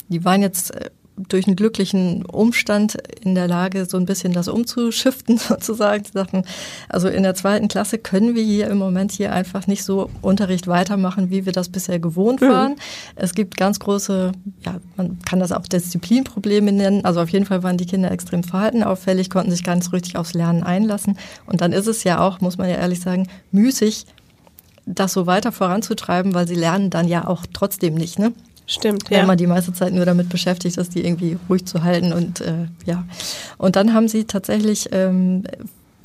die 0.07 0.23
waren 0.23 0.41
jetzt 0.41 0.73
äh, 0.73 0.89
durch 1.17 1.47
einen 1.47 1.55
glücklichen 1.55 2.25
Umstand 2.25 2.97
in 3.21 3.35
der 3.35 3.47
Lage, 3.47 3.85
so 3.85 3.97
ein 3.97 4.05
bisschen 4.05 4.33
das 4.33 4.47
umzuschiften 4.47 5.37
sozusagen. 5.37 6.03
Sie 6.05 6.11
sagten, 6.13 6.43
also 6.89 7.07
in 7.07 7.23
der 7.23 7.35
zweiten 7.35 7.67
Klasse 7.67 7.97
können 7.97 8.35
wir 8.35 8.43
hier 8.43 8.69
im 8.69 8.77
Moment 8.77 9.11
hier 9.11 9.33
einfach 9.33 9.67
nicht 9.67 9.83
so 9.83 10.09
Unterricht 10.21 10.67
weitermachen, 10.67 11.29
wie 11.29 11.45
wir 11.45 11.53
das 11.53 11.69
bisher 11.69 11.99
gewohnt 11.99 12.41
waren. 12.41 12.73
Mhm. 12.73 12.79
Es 13.15 13.33
gibt 13.33 13.57
ganz 13.57 13.79
große, 13.79 14.31
ja, 14.65 14.75
man 14.95 15.19
kann 15.25 15.39
das 15.39 15.51
auch 15.51 15.67
Disziplinprobleme 15.67 16.71
nennen. 16.71 17.03
Also 17.03 17.21
auf 17.21 17.29
jeden 17.29 17.45
Fall 17.45 17.63
waren 17.63 17.77
die 17.77 17.85
Kinder 17.85 18.11
extrem 18.11 18.43
verhaltenauffällig, 18.43 19.29
konnten 19.29 19.51
sich 19.51 19.63
ganz 19.63 19.91
richtig 19.93 20.17
aufs 20.17 20.33
Lernen 20.33 20.63
einlassen. 20.63 21.17
Und 21.45 21.61
dann 21.61 21.73
ist 21.73 21.87
es 21.87 22.03
ja 22.03 22.19
auch, 22.19 22.41
muss 22.41 22.57
man 22.57 22.69
ja 22.69 22.75
ehrlich 22.75 23.01
sagen, 23.01 23.27
müßig, 23.51 24.05
das 24.85 25.13
so 25.13 25.25
weiter 25.25 25.51
voranzutreiben, 25.51 26.33
weil 26.33 26.47
sie 26.47 26.55
lernen 26.55 26.89
dann 26.89 27.07
ja 27.07 27.27
auch 27.27 27.45
trotzdem 27.51 27.95
nicht. 27.95 28.19
Ne? 28.19 28.33
Stimmt, 28.67 29.09
ja. 29.09 29.19
Wenn 29.19 29.27
man 29.27 29.37
die 29.37 29.47
meiste 29.47 29.71
Zeit 29.71 29.93
nur 29.93 30.05
damit 30.05 30.27
beschäftigt 30.27 30.77
ist, 30.77 30.93
die 30.93 31.05
irgendwie 31.05 31.37
ruhig 31.49 31.65
zu 31.65 31.83
halten 31.83 32.11
und 32.11 32.41
äh, 32.41 32.67
ja. 32.85 33.05
Und 33.57 33.77
dann 33.77 33.93
haben 33.93 34.09
sie 34.09 34.25
tatsächlich 34.25 34.89
ähm, 34.91 35.43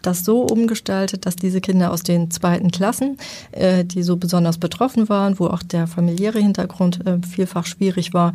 das 0.02 0.24
so 0.24 0.42
umgestaltet, 0.42 1.26
dass 1.26 1.34
diese 1.34 1.60
Kinder 1.60 1.90
aus 1.90 2.04
den 2.04 2.30
zweiten 2.30 2.70
Klassen, 2.70 3.18
äh, 3.50 3.84
die 3.84 4.02
so 4.02 4.16
besonders 4.16 4.58
betroffen 4.58 5.08
waren, 5.08 5.38
wo 5.40 5.46
auch 5.46 5.62
der 5.62 5.88
familiäre 5.88 6.38
Hintergrund 6.38 7.04
äh, 7.04 7.18
vielfach 7.26 7.66
schwierig 7.66 8.14
war, 8.14 8.32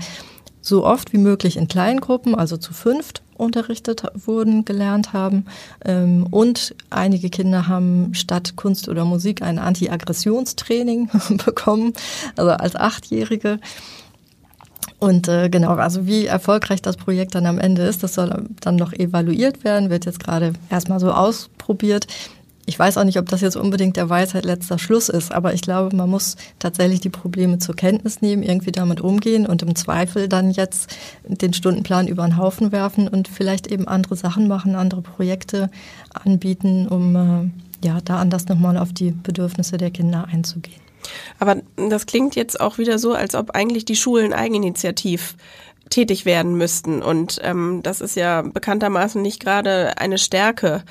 so 0.62 0.86
oft 0.86 1.14
wie 1.14 1.18
möglich 1.18 1.56
in 1.56 1.70
kleinen 1.70 2.02
Gruppen, 2.02 2.36
also 2.36 2.58
zu 2.58 2.74
fünft, 2.74 3.22
unterrichtet 3.36 4.04
wurden, 4.26 4.66
gelernt 4.66 5.14
haben. 5.14 5.46
Ähm, 5.86 6.28
und 6.30 6.76
einige 6.90 7.30
Kinder 7.30 7.68
haben 7.68 8.14
statt 8.14 8.58
Kunst 8.58 8.90
oder 8.90 9.06
Musik 9.06 9.42
ein 9.42 9.60
Anti-Aggressionstraining 9.60 11.10
bekommen, 11.46 11.94
also 12.36 12.52
als 12.52 12.76
Achtjährige. 12.76 13.60
Und 15.00 15.28
äh, 15.28 15.50
genau, 15.50 15.76
also 15.76 16.08
wie 16.08 16.26
erfolgreich 16.26 16.82
das 16.82 16.98
Projekt 16.98 17.36
dann 17.36 17.46
am 17.46 17.60
Ende 17.60 17.84
ist, 17.84 18.04
das 18.04 18.16
soll 18.16 18.46
dann 18.60 18.76
noch 18.76 18.94
evaluiert 18.94 19.64
werden, 19.64 19.90
wird 19.90 20.06
jetzt 20.06 20.20
gerade 20.20 20.54
erstmal 20.70 21.00
so 21.00 21.12
ausprobiert. 21.12 22.08
Ich 22.70 22.78
weiß 22.78 22.98
auch 22.98 23.06
nicht, 23.06 23.18
ob 23.18 23.30
das 23.30 23.40
jetzt 23.40 23.56
unbedingt 23.56 23.96
der 23.96 24.10
Weisheit 24.10 24.44
letzter 24.44 24.78
Schluss 24.78 25.08
ist, 25.08 25.32
aber 25.32 25.54
ich 25.54 25.62
glaube, 25.62 25.96
man 25.96 26.10
muss 26.10 26.36
tatsächlich 26.60 27.00
die 27.00 27.10
Probleme 27.10 27.60
zur 27.60 27.76
Kenntnis 27.76 28.22
nehmen, 28.22 28.44
irgendwie 28.44 28.74
damit 28.74 29.00
umgehen 29.00 29.46
und 29.46 29.62
im 29.62 29.74
Zweifel 29.76 30.28
dann 30.28 30.52
jetzt 30.52 30.94
den 31.26 31.54
Stundenplan 31.54 32.10
über 32.10 32.26
den 32.26 32.36
Haufen 32.36 32.74
werfen 32.74 33.08
und 33.08 33.30
vielleicht 33.30 33.68
eben 33.68 33.88
andere 33.88 34.18
Sachen 34.18 34.50
machen, 34.50 34.76
andere 34.76 35.02
Projekte 35.02 35.70
anbieten, 36.14 36.90
um 36.90 37.16
äh, 37.16 37.88
ja 37.88 38.00
da 38.04 38.18
anders 38.18 38.50
nochmal 38.50 38.78
auf 38.78 38.92
die 38.92 39.12
Bedürfnisse 39.12 39.78
der 39.78 39.92
Kinder 39.92 40.28
einzugehen. 40.30 40.87
Aber 41.40 41.58
das 41.76 42.06
klingt 42.06 42.36
jetzt 42.36 42.60
auch 42.60 42.78
wieder 42.78 43.00
so, 43.00 43.14
als 43.14 43.36
ob 43.36 43.52
eigentlich 43.52 43.86
die 43.86 43.96
Schulen 43.96 44.34
eigeninitiativ 44.34 45.36
tätig 45.90 46.26
werden 46.26 46.56
müssten. 46.56 47.02
Und 47.02 47.40
ähm, 47.44 47.82
das 47.84 48.02
ist 48.02 48.16
ja 48.16 48.42
bekanntermaßen 48.42 49.22
nicht 49.22 49.40
gerade 49.40 49.98
eine 49.98 50.18
Stärke. 50.18 50.84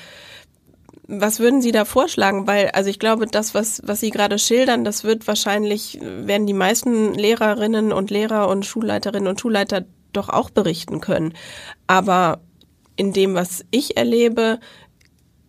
Was 1.07 1.39
würden 1.39 1.61
Sie 1.61 1.71
da 1.71 1.85
vorschlagen? 1.85 2.47
Weil, 2.47 2.69
also 2.71 2.89
ich 2.89 2.99
glaube, 2.99 3.27
das, 3.27 3.53
was, 3.53 3.81
was 3.85 4.01
Sie 4.01 4.09
gerade 4.09 4.39
schildern, 4.39 4.83
das 4.83 5.03
wird 5.03 5.27
wahrscheinlich, 5.27 5.99
werden 6.01 6.47
die 6.47 6.53
meisten 6.53 7.13
Lehrerinnen 7.13 7.93
und 7.93 8.11
Lehrer 8.11 8.49
und 8.49 8.65
Schulleiterinnen 8.65 9.27
und 9.27 9.39
Schulleiter 9.39 9.85
doch 10.11 10.29
auch 10.29 10.49
berichten 10.49 10.99
können. 10.99 11.33
Aber 11.85 12.41
in 12.97 13.13
dem, 13.13 13.35
was 13.35 13.63
ich 13.71 13.95
erlebe, 13.95 14.59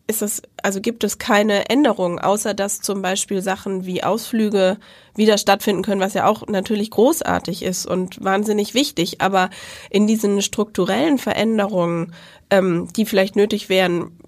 ist 0.08 0.22
es, 0.22 0.42
also 0.62 0.80
gibt 0.80 1.04
es 1.04 1.18
keine 1.18 1.68
Änderungen, 1.68 2.18
außer 2.18 2.54
dass 2.54 2.80
zum 2.80 3.02
Beispiel 3.02 3.42
Sachen 3.42 3.84
wie 3.84 4.02
Ausflüge 4.02 4.78
wieder 5.14 5.36
stattfinden 5.36 5.82
können, 5.82 6.00
was 6.00 6.14
ja 6.14 6.26
auch 6.26 6.46
natürlich 6.48 6.90
großartig 6.90 7.62
ist 7.62 7.86
und 7.86 8.24
wahnsinnig 8.24 8.72
wichtig. 8.72 9.20
Aber 9.20 9.50
in 9.90 10.06
diesen 10.06 10.40
strukturellen 10.40 11.18
Veränderungen, 11.18 12.14
ähm, 12.50 12.88
die 12.96 13.04
vielleicht 13.04 13.36
nötig 13.36 13.68
wären, 13.68 14.18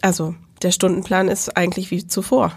also 0.00 0.34
der 0.62 0.72
Stundenplan 0.72 1.28
ist 1.28 1.56
eigentlich 1.56 1.92
wie 1.92 2.06
zuvor. 2.06 2.52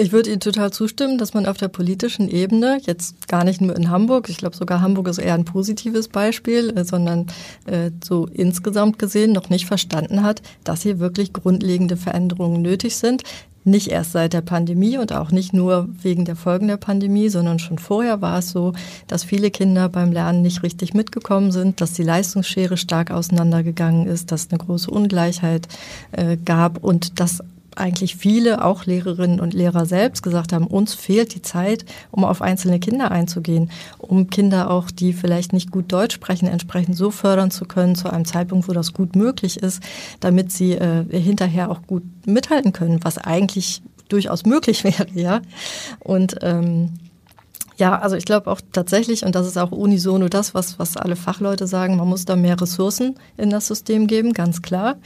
Ich 0.00 0.12
würde 0.12 0.30
Ihnen 0.30 0.38
total 0.38 0.72
zustimmen, 0.72 1.18
dass 1.18 1.34
man 1.34 1.44
auf 1.44 1.56
der 1.56 1.66
politischen 1.66 2.28
Ebene, 2.28 2.78
jetzt 2.86 3.26
gar 3.26 3.42
nicht 3.42 3.60
nur 3.60 3.74
in 3.74 3.90
Hamburg, 3.90 4.28
ich 4.28 4.36
glaube 4.36 4.54
sogar 4.54 4.80
Hamburg 4.80 5.08
ist 5.08 5.18
eher 5.18 5.34
ein 5.34 5.44
positives 5.44 6.06
Beispiel, 6.06 6.72
äh, 6.78 6.84
sondern 6.84 7.26
äh, 7.66 7.90
so 8.04 8.26
insgesamt 8.26 9.00
gesehen 9.00 9.32
noch 9.32 9.50
nicht 9.50 9.66
verstanden 9.66 10.22
hat, 10.22 10.40
dass 10.62 10.82
hier 10.82 11.00
wirklich 11.00 11.32
grundlegende 11.32 11.96
Veränderungen 11.96 12.62
nötig 12.62 12.94
sind. 12.96 13.24
Nicht 13.64 13.88
erst 13.88 14.12
seit 14.12 14.34
der 14.34 14.40
Pandemie 14.40 14.98
und 14.98 15.12
auch 15.12 15.32
nicht 15.32 15.52
nur 15.52 15.88
wegen 16.00 16.24
der 16.24 16.36
Folgen 16.36 16.68
der 16.68 16.76
Pandemie, 16.76 17.28
sondern 17.28 17.58
schon 17.58 17.78
vorher 17.78 18.22
war 18.22 18.38
es 18.38 18.50
so, 18.50 18.74
dass 19.08 19.24
viele 19.24 19.50
Kinder 19.50 19.88
beim 19.88 20.12
Lernen 20.12 20.42
nicht 20.42 20.62
richtig 20.62 20.94
mitgekommen 20.94 21.50
sind, 21.50 21.80
dass 21.80 21.94
die 21.94 22.04
Leistungsschere 22.04 22.76
stark 22.76 23.10
auseinandergegangen 23.10 24.06
ist, 24.06 24.30
dass 24.30 24.48
eine 24.50 24.58
große 24.58 24.92
Ungleichheit 24.92 25.66
äh, 26.12 26.36
gab 26.36 26.84
und 26.84 27.18
dass 27.18 27.42
eigentlich 27.76 28.16
viele, 28.16 28.64
auch 28.64 28.86
Lehrerinnen 28.86 29.40
und 29.40 29.54
Lehrer 29.54 29.86
selbst, 29.86 30.22
gesagt 30.22 30.52
haben, 30.52 30.66
uns 30.66 30.94
fehlt 30.94 31.34
die 31.34 31.42
Zeit, 31.42 31.84
um 32.10 32.24
auf 32.24 32.42
einzelne 32.42 32.80
Kinder 32.80 33.10
einzugehen, 33.10 33.70
um 33.98 34.30
Kinder 34.30 34.70
auch, 34.70 34.90
die 34.90 35.12
vielleicht 35.12 35.52
nicht 35.52 35.70
gut 35.70 35.92
Deutsch 35.92 36.14
sprechen, 36.14 36.48
entsprechend 36.48 36.96
so 36.96 37.10
fördern 37.10 37.50
zu 37.50 37.64
können 37.64 37.94
zu 37.94 38.10
einem 38.10 38.24
Zeitpunkt, 38.24 38.68
wo 38.68 38.72
das 38.72 38.92
gut 38.92 39.16
möglich 39.16 39.58
ist, 39.58 39.82
damit 40.20 40.52
sie 40.52 40.72
äh, 40.72 41.04
hinterher 41.10 41.70
auch 41.70 41.82
gut 41.86 42.02
mithalten 42.26 42.72
können, 42.72 43.00
was 43.02 43.18
eigentlich 43.18 43.82
durchaus 44.08 44.44
möglich 44.44 44.84
wäre, 44.84 45.06
ja. 45.14 45.40
Und 46.00 46.36
ähm, 46.42 46.94
ja, 47.78 47.96
also 47.96 48.16
ich 48.16 48.24
glaube 48.24 48.50
auch 48.50 48.60
tatsächlich, 48.72 49.24
und 49.24 49.36
das 49.36 49.46
ist 49.46 49.56
auch 49.56 49.70
unisono 49.70 50.28
das, 50.28 50.52
was, 50.52 50.80
was 50.80 50.96
alle 50.96 51.14
Fachleute 51.14 51.68
sagen, 51.68 51.96
man 51.96 52.08
muss 52.08 52.24
da 52.24 52.34
mehr 52.34 52.60
Ressourcen 52.60 53.14
in 53.36 53.50
das 53.50 53.68
System 53.68 54.08
geben, 54.08 54.32
ganz 54.32 54.62
klar. 54.62 54.96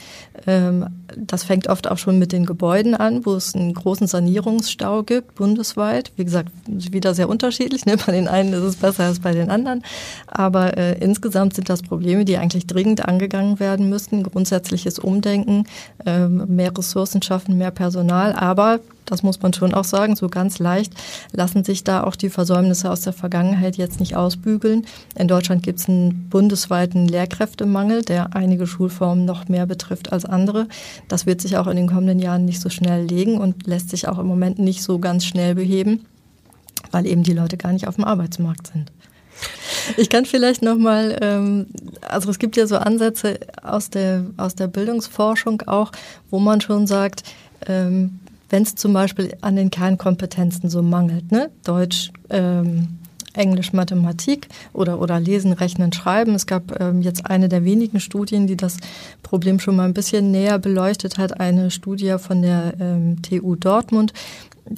Ähm, 0.46 0.86
das 1.16 1.44
fängt 1.44 1.68
oft 1.68 1.88
auch 1.88 1.98
schon 1.98 2.18
mit 2.18 2.32
den 2.32 2.46
Gebäuden 2.46 2.94
an, 2.94 3.24
wo 3.24 3.34
es 3.34 3.54
einen 3.54 3.74
großen 3.74 4.06
Sanierungsstau 4.06 5.02
gibt, 5.02 5.34
bundesweit. 5.34 6.12
Wie 6.16 6.24
gesagt, 6.24 6.50
wieder 6.66 7.14
sehr 7.14 7.28
unterschiedlich. 7.28 7.86
Ne? 7.86 7.96
Bei 8.06 8.12
den 8.12 8.28
einen 8.28 8.52
ist 8.52 8.62
es 8.62 8.76
besser 8.76 9.04
als 9.04 9.20
bei 9.20 9.32
den 9.32 9.50
anderen. 9.50 9.82
Aber 10.26 10.76
äh, 10.76 10.98
insgesamt 10.98 11.54
sind 11.54 11.68
das 11.68 11.82
Probleme, 11.82 12.24
die 12.24 12.38
eigentlich 12.38 12.66
dringend 12.66 13.04
angegangen 13.06 13.60
werden 13.60 13.88
müssten. 13.88 14.22
Grundsätzliches 14.22 14.98
Umdenken, 14.98 15.64
äh, 16.04 16.26
mehr 16.28 16.76
Ressourcen 16.76 17.22
schaffen, 17.22 17.58
mehr 17.58 17.70
Personal. 17.70 18.32
Aber 18.32 18.80
das 19.06 19.22
muss 19.22 19.42
man 19.42 19.52
schon 19.52 19.74
auch 19.74 19.84
sagen, 19.84 20.16
so 20.16 20.28
ganz 20.28 20.58
leicht 20.58 20.94
lassen 21.32 21.64
sich 21.64 21.84
da 21.84 22.04
auch 22.04 22.16
die 22.16 22.30
Versäumnisse 22.30 22.90
aus 22.90 23.02
der 23.02 23.12
Vergangenheit 23.12 23.76
jetzt 23.76 24.00
nicht 24.00 24.16
ausbügeln. 24.16 24.86
In 25.16 25.28
Deutschland 25.28 25.62
gibt 25.62 25.80
es 25.80 25.88
einen 25.88 26.28
bundesweiten 26.30 27.08
Lehrkräftemangel, 27.08 28.02
der 28.02 28.34
einige 28.34 28.66
Schulformen 28.66 29.24
noch 29.24 29.48
mehr 29.48 29.66
betrifft 29.66 30.12
als 30.12 30.24
andere. 30.24 30.66
Das 31.08 31.26
wird 31.26 31.40
sich 31.40 31.56
auch 31.56 31.66
in 31.66 31.76
den 31.76 31.88
kommenden 31.88 32.18
Jahren 32.18 32.44
nicht 32.44 32.60
so 32.60 32.68
schnell 32.68 33.04
legen 33.04 33.38
und 33.38 33.66
lässt 33.66 33.90
sich 33.90 34.08
auch 34.08 34.18
im 34.18 34.26
Moment 34.26 34.58
nicht 34.58 34.82
so 34.82 34.98
ganz 34.98 35.24
schnell 35.24 35.54
beheben, 35.54 36.06
weil 36.90 37.06
eben 37.06 37.22
die 37.22 37.34
Leute 37.34 37.56
gar 37.56 37.72
nicht 37.72 37.88
auf 37.88 37.96
dem 37.96 38.04
Arbeitsmarkt 38.04 38.68
sind. 38.68 38.92
Ich 39.96 40.08
kann 40.08 40.24
vielleicht 40.24 40.62
noch 40.62 40.76
mal, 40.76 41.18
ähm, 41.20 41.66
also 42.08 42.30
es 42.30 42.38
gibt 42.38 42.56
ja 42.56 42.66
so 42.66 42.76
Ansätze 42.76 43.40
aus 43.62 43.90
der 43.90 44.26
aus 44.36 44.54
der 44.54 44.68
Bildungsforschung 44.68 45.62
auch, 45.62 45.90
wo 46.30 46.38
man 46.38 46.60
schon 46.60 46.86
sagt, 46.86 47.24
ähm, 47.66 48.20
wenn 48.50 48.62
es 48.62 48.74
zum 48.74 48.92
Beispiel 48.92 49.34
an 49.40 49.56
den 49.56 49.70
Kernkompetenzen 49.70 50.68
so 50.68 50.82
mangelt, 50.82 51.32
ne, 51.32 51.50
Deutsch, 51.64 52.12
ähm, 52.30 52.98
Englisch, 53.34 53.72
Mathematik 53.72 54.48
oder, 54.72 55.00
oder 55.00 55.20
Lesen, 55.20 55.52
Rechnen, 55.52 55.92
Schreiben. 55.92 56.34
Es 56.34 56.46
gab 56.46 56.80
ähm, 56.80 57.02
jetzt 57.02 57.26
eine 57.26 57.48
der 57.48 57.64
wenigen 57.64 58.00
Studien, 58.00 58.46
die 58.46 58.56
das 58.56 58.76
Problem 59.22 59.60
schon 59.60 59.76
mal 59.76 59.84
ein 59.84 59.94
bisschen 59.94 60.30
näher 60.30 60.58
beleuchtet 60.58 61.18
hat, 61.18 61.40
eine 61.40 61.70
Studie 61.70 62.16
von 62.18 62.42
der 62.42 62.74
ähm, 62.80 63.22
TU 63.22 63.56
Dortmund. 63.56 64.12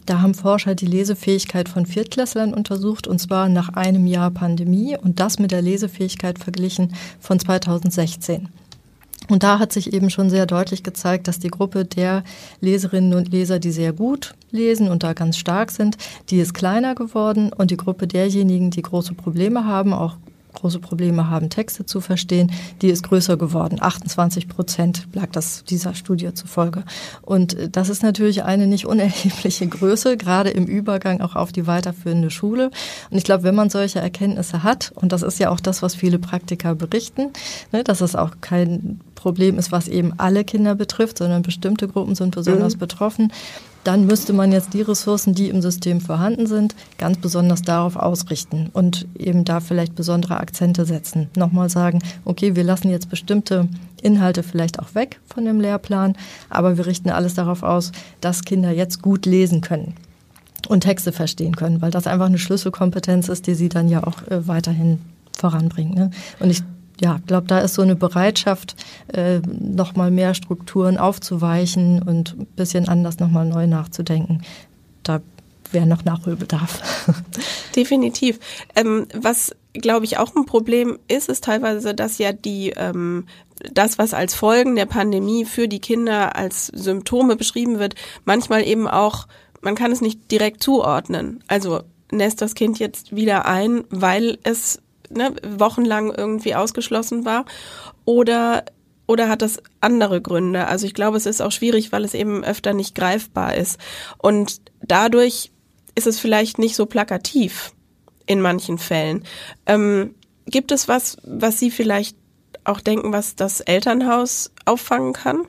Da 0.06 0.20
haben 0.20 0.34
Forscher 0.34 0.74
die 0.74 0.86
Lesefähigkeit 0.86 1.68
von 1.68 1.86
Viertklässlern 1.86 2.54
untersucht, 2.54 3.06
und 3.06 3.18
zwar 3.20 3.48
nach 3.48 3.70
einem 3.70 4.06
Jahr 4.06 4.30
Pandemie 4.30 4.96
und 4.96 5.20
das 5.20 5.38
mit 5.38 5.50
der 5.50 5.62
Lesefähigkeit 5.62 6.38
verglichen 6.38 6.94
von 7.20 7.38
2016. 7.38 8.48
Und 9.28 9.42
da 9.42 9.58
hat 9.58 9.72
sich 9.72 9.92
eben 9.92 10.10
schon 10.10 10.28
sehr 10.28 10.46
deutlich 10.46 10.82
gezeigt, 10.82 11.28
dass 11.28 11.38
die 11.38 11.48
Gruppe 11.48 11.84
der 11.84 12.24
Leserinnen 12.60 13.14
und 13.14 13.30
Leser, 13.30 13.58
die 13.58 13.72
sehr 13.72 13.92
gut 13.92 14.34
lesen 14.50 14.88
und 14.88 15.02
da 15.02 15.14
ganz 15.14 15.38
stark 15.38 15.70
sind, 15.70 15.96
die 16.28 16.38
ist 16.38 16.54
kleiner 16.54 16.94
geworden. 16.94 17.52
Und 17.52 17.70
die 17.70 17.76
Gruppe 17.76 18.06
derjenigen, 18.06 18.70
die 18.70 18.82
große 18.82 19.14
Probleme 19.14 19.66
haben, 19.66 19.92
auch 19.92 20.16
große 20.54 20.78
Probleme 20.78 21.28
haben, 21.28 21.50
Texte 21.50 21.84
zu 21.84 22.00
verstehen, 22.00 22.50
die 22.82 22.88
ist 22.88 23.02
größer 23.02 23.36
geworden. 23.36 23.78
28 23.80 24.48
Prozent 24.48 25.06
lag 25.12 25.30
das 25.32 25.64
dieser 25.64 25.94
Studie 25.94 26.32
zufolge. 26.34 26.84
Und 27.22 27.56
das 27.72 27.88
ist 27.88 28.02
natürlich 28.02 28.44
eine 28.44 28.66
nicht 28.66 28.86
unerhebliche 28.86 29.66
Größe, 29.66 30.16
gerade 30.16 30.50
im 30.50 30.66
Übergang 30.66 31.20
auch 31.20 31.36
auf 31.36 31.52
die 31.52 31.66
weiterführende 31.66 32.30
Schule. 32.30 32.70
Und 33.10 33.18
ich 33.18 33.24
glaube, 33.24 33.42
wenn 33.42 33.54
man 33.54 33.70
solche 33.70 34.00
Erkenntnisse 34.00 34.62
hat, 34.62 34.92
und 34.94 35.12
das 35.12 35.22
ist 35.22 35.38
ja 35.38 35.50
auch 35.50 35.60
das, 35.60 35.82
was 35.82 35.94
viele 35.94 36.18
Praktiker 36.18 36.74
berichten, 36.74 37.32
ne, 37.72 37.84
dass 37.84 38.00
es 38.00 38.16
auch 38.16 38.36
kein 38.40 39.00
Problem 39.14 39.58
ist, 39.58 39.72
was 39.72 39.88
eben 39.88 40.12
alle 40.18 40.44
Kinder 40.44 40.74
betrifft, 40.74 41.18
sondern 41.18 41.42
bestimmte 41.42 41.88
Gruppen 41.88 42.14
sind 42.14 42.34
besonders 42.34 42.74
mhm. 42.74 42.80
betroffen, 42.80 43.32
dann 43.84 44.06
müsste 44.06 44.32
man 44.32 44.50
jetzt 44.50 44.74
die 44.74 44.82
Ressourcen, 44.82 45.34
die 45.34 45.48
im 45.48 45.62
System 45.62 46.00
vorhanden 46.00 46.46
sind, 46.46 46.74
ganz 46.98 47.18
besonders 47.18 47.62
darauf 47.62 47.96
ausrichten 47.96 48.70
und 48.72 49.06
eben 49.18 49.44
da 49.44 49.60
vielleicht 49.60 49.94
besondere 49.94 50.38
Akzente 50.38 50.86
setzen. 50.86 51.28
Nochmal 51.36 51.68
sagen, 51.68 52.00
okay, 52.24 52.56
wir 52.56 52.64
lassen 52.64 52.90
jetzt 52.90 53.10
bestimmte 53.10 53.68
Inhalte 54.02 54.42
vielleicht 54.42 54.80
auch 54.80 54.94
weg 54.94 55.20
von 55.26 55.44
dem 55.44 55.60
Lehrplan, 55.60 56.16
aber 56.50 56.76
wir 56.76 56.86
richten 56.86 57.10
alles 57.10 57.34
darauf 57.34 57.62
aus, 57.62 57.92
dass 58.20 58.44
Kinder 58.44 58.70
jetzt 58.70 59.02
gut 59.02 59.26
lesen 59.26 59.60
können 59.60 59.94
und 60.68 60.80
Texte 60.80 61.12
verstehen 61.12 61.56
können, 61.56 61.82
weil 61.82 61.90
das 61.90 62.06
einfach 62.06 62.26
eine 62.26 62.38
Schlüsselkompetenz 62.38 63.28
ist, 63.28 63.46
die 63.46 63.54
sie 63.54 63.68
dann 63.68 63.88
ja 63.88 64.04
auch 64.04 64.26
äh, 64.28 64.48
weiterhin 64.48 64.98
voranbringt. 65.36 65.94
Ne? 65.94 66.10
Und 66.40 66.50
ich 66.50 66.62
ja, 67.00 67.20
glaube, 67.26 67.46
da 67.46 67.60
ist 67.60 67.74
so 67.74 67.82
eine 67.82 67.96
Bereitschaft, 67.96 68.76
äh, 69.12 69.40
nochmal 69.40 70.10
mehr 70.10 70.34
Strukturen 70.34 70.96
aufzuweichen 70.96 72.02
und 72.02 72.36
ein 72.38 72.46
bisschen 72.56 72.88
anders 72.88 73.18
nochmal 73.18 73.46
neu 73.46 73.66
nachzudenken. 73.66 74.42
Da 75.02 75.20
wäre 75.72 75.86
noch 75.86 76.04
Nachholbedarf. 76.04 76.80
Definitiv. 77.76 78.38
Ähm, 78.76 79.06
was, 79.12 79.54
glaube 79.72 80.04
ich, 80.04 80.18
auch 80.18 80.34
ein 80.36 80.46
Problem 80.46 80.98
ist, 81.08 81.28
ist 81.28 81.44
teilweise, 81.44 81.94
dass 81.94 82.18
ja 82.18 82.32
die 82.32 82.70
ähm, 82.76 83.26
das, 83.72 83.98
was 83.98 84.14
als 84.14 84.34
Folgen 84.34 84.76
der 84.76 84.86
Pandemie 84.86 85.44
für 85.44 85.68
die 85.68 85.80
Kinder 85.80 86.36
als 86.36 86.66
Symptome 86.68 87.36
beschrieben 87.36 87.78
wird, 87.78 87.94
manchmal 88.24 88.66
eben 88.66 88.86
auch, 88.88 89.26
man 89.60 89.74
kann 89.74 89.92
es 89.92 90.00
nicht 90.00 90.30
direkt 90.30 90.62
zuordnen. 90.62 91.42
Also 91.48 91.82
nässt 92.10 92.42
das 92.42 92.54
Kind 92.54 92.78
jetzt 92.78 93.14
wieder 93.14 93.46
ein, 93.46 93.84
weil 93.90 94.38
es 94.42 94.80
ne, 95.10 95.34
wochenlang 95.46 96.12
irgendwie 96.12 96.54
ausgeschlossen 96.54 97.24
war? 97.24 97.44
Oder, 98.04 98.64
oder 99.06 99.28
hat 99.28 99.42
das 99.42 99.62
andere 99.80 100.20
Gründe? 100.20 100.66
Also 100.66 100.86
ich 100.86 100.94
glaube, 100.94 101.16
es 101.16 101.26
ist 101.26 101.40
auch 101.40 101.52
schwierig, 101.52 101.92
weil 101.92 102.04
es 102.04 102.14
eben 102.14 102.44
öfter 102.44 102.72
nicht 102.72 102.94
greifbar 102.94 103.54
ist. 103.54 103.78
Und 104.18 104.60
dadurch 104.82 105.50
ist 105.94 106.06
es 106.06 106.18
vielleicht 106.18 106.58
nicht 106.58 106.76
so 106.76 106.86
plakativ 106.86 107.72
in 108.26 108.40
manchen 108.40 108.78
Fällen. 108.78 109.24
Ähm, 109.66 110.14
gibt 110.46 110.72
es 110.72 110.88
was, 110.88 111.16
was 111.22 111.58
Sie 111.58 111.70
vielleicht 111.70 112.16
auch 112.64 112.80
denken, 112.80 113.12
was 113.12 113.36
das 113.36 113.60
Elternhaus 113.60 114.50
auffangen 114.64 115.12
kann? 115.12 115.46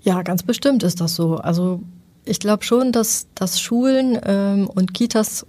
Ja, 0.00 0.22
ganz 0.22 0.42
bestimmt 0.42 0.82
ist 0.84 1.00
das 1.00 1.14
so. 1.14 1.36
Also 1.36 1.82
ich 2.24 2.40
glaube 2.40 2.64
schon, 2.64 2.92
dass, 2.92 3.26
dass 3.34 3.60
Schulen 3.60 4.18
ähm, 4.24 4.68
und 4.68 4.94
Kitas 4.94 5.46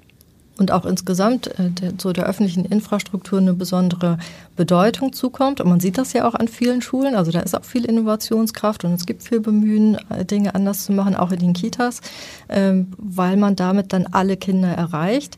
und 0.60 0.72
auch 0.72 0.86
insgesamt 0.86 1.48
äh, 1.60 1.70
der, 1.70 2.26
öffentlichen 2.26 2.66
Infrastruktur 2.66 3.40
eine 3.40 3.54
besondere 3.54 4.18
Bedeutung 4.56 5.14
zukommt. 5.14 5.62
Und 5.62 5.70
man 5.70 5.80
sieht 5.80 5.98
das 5.98 6.14
ja 6.14 6.28
auch 6.28 6.36
an 6.36 6.48
vielen 6.48 6.82
Schulen. 6.82 7.16
Also 7.16 7.32
da 7.32 7.40
ist 7.40 7.56
auch 7.56 7.64
viel 7.64 7.86
Innovationskraft 7.86 8.84
und 8.84 8.94
es 8.94 9.06
gibt 9.06 9.24
viel 9.24 9.40
Bemühen, 9.40 9.98
äh, 10.10 10.26
Dinge 10.26 10.56
anders 10.56 10.86
zu 10.86 10.92
machen, 10.92 11.16
auch 11.16 11.32
in 11.32 11.40
den 11.40 11.54
Kitas, 11.54 12.02
ähm, 12.50 12.88
weil 12.98 13.38
man 13.38 13.56
damit 13.56 13.94
dann 13.94 14.08
alle 14.08 14.38
Kinder 14.38 14.70
erreicht 14.70 15.38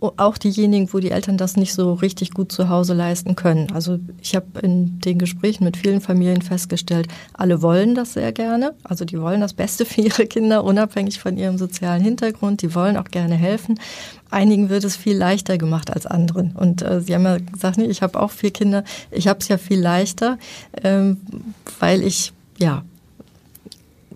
auch 0.00 0.38
diejenigen, 0.38 0.92
wo 0.92 0.98
die 0.98 1.10
Eltern 1.10 1.38
das 1.38 1.56
nicht 1.56 1.72
so 1.72 1.94
richtig 1.94 2.32
gut 2.32 2.52
zu 2.52 2.68
Hause 2.68 2.94
leisten 2.94 3.34
können. 3.34 3.72
Also 3.72 3.98
ich 4.20 4.36
habe 4.36 4.46
in 4.62 5.00
den 5.00 5.18
Gesprächen 5.18 5.64
mit 5.64 5.76
vielen 5.76 6.00
Familien 6.00 6.42
festgestellt, 6.42 7.08
alle 7.32 7.62
wollen 7.62 7.94
das 7.94 8.12
sehr 8.12 8.32
gerne. 8.32 8.74
Also 8.84 9.04
die 9.04 9.20
wollen 9.20 9.40
das 9.40 9.54
Beste 9.54 9.84
für 9.84 10.02
ihre 10.02 10.26
Kinder, 10.26 10.64
unabhängig 10.64 11.18
von 11.18 11.36
ihrem 11.36 11.58
sozialen 11.58 12.02
Hintergrund. 12.02 12.62
Die 12.62 12.74
wollen 12.74 12.96
auch 12.96 13.10
gerne 13.10 13.34
helfen. 13.34 13.80
Einigen 14.30 14.68
wird 14.68 14.84
es 14.84 14.96
viel 14.96 15.16
leichter 15.16 15.56
gemacht 15.56 15.92
als 15.92 16.04
anderen. 16.06 16.52
Und 16.52 16.82
äh, 16.82 17.00
Sie 17.00 17.14
haben 17.14 17.24
ja 17.24 17.38
gesagt, 17.38 17.78
nee, 17.78 17.86
ich 17.86 18.02
habe 18.02 18.20
auch 18.20 18.30
vier 18.30 18.50
Kinder. 18.50 18.84
Ich 19.10 19.28
habe 19.28 19.38
es 19.40 19.48
ja 19.48 19.56
viel 19.56 19.80
leichter, 19.80 20.38
ähm, 20.82 21.18
weil 21.80 22.02
ich 22.02 22.32
ja 22.58 22.82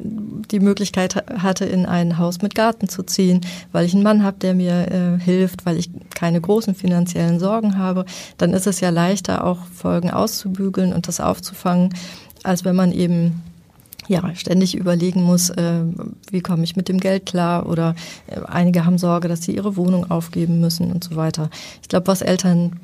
die 0.03 0.61
Möglichkeit 0.61 1.15
hatte, 1.43 1.65
in 1.65 1.87
ein 1.87 2.19
Haus 2.19 2.43
mit 2.43 2.55
Garten 2.55 2.89
zu 2.89 3.03
ziehen, 3.03 3.41
weil 3.73 3.85
ich 3.85 3.95
einen 3.95 4.03
Mann 4.03 4.23
habe, 4.23 4.39
der 4.39 4.55
mir 4.55 4.91
äh, 4.91 5.21
hilft, 5.21 5.67
weil 5.67 5.77
ich 5.77 5.91
keine 6.15 6.41
großen 6.41 6.75
finanziellen 6.75 7.39
Sorgen 7.39 7.79
habe, 7.79 8.05
dann 8.39 8.53
ist 8.53 8.67
es 8.67 8.81
ja 8.81 8.91
leichter, 8.91 9.45
auch 9.45 9.59
Folgen 9.67 10.11
auszubügeln 10.11 10.93
und 10.93 11.09
das 11.09 11.21
aufzufangen, 11.21 11.95
als 12.43 12.65
wenn 12.65 12.77
man 12.77 12.93
eben 12.93 13.43
ja, 14.09 14.35
ständig 14.35 14.75
überlegen 14.75 15.23
muss, 15.23 15.51
äh, 15.51 15.83
wie 16.31 16.41
komme 16.41 16.65
ich 16.65 16.75
mit 16.75 16.89
dem 16.89 16.99
Geld 16.99 17.27
klar 17.27 17.69
oder 17.69 17.95
äh, 18.27 18.41
einige 18.45 18.85
haben 18.85 18.99
Sorge, 18.99 19.29
dass 19.29 19.43
sie 19.43 19.55
ihre 19.55 19.77
Wohnung 19.77 20.11
aufgeben 20.11 20.61
müssen 20.61 20.91
und 20.91 21.05
so 21.05 21.15
weiter. 21.15 21.49
Ich 21.81 21.89
glaube, 21.89 22.09
was 22.09 22.21
Eltern 22.21 22.81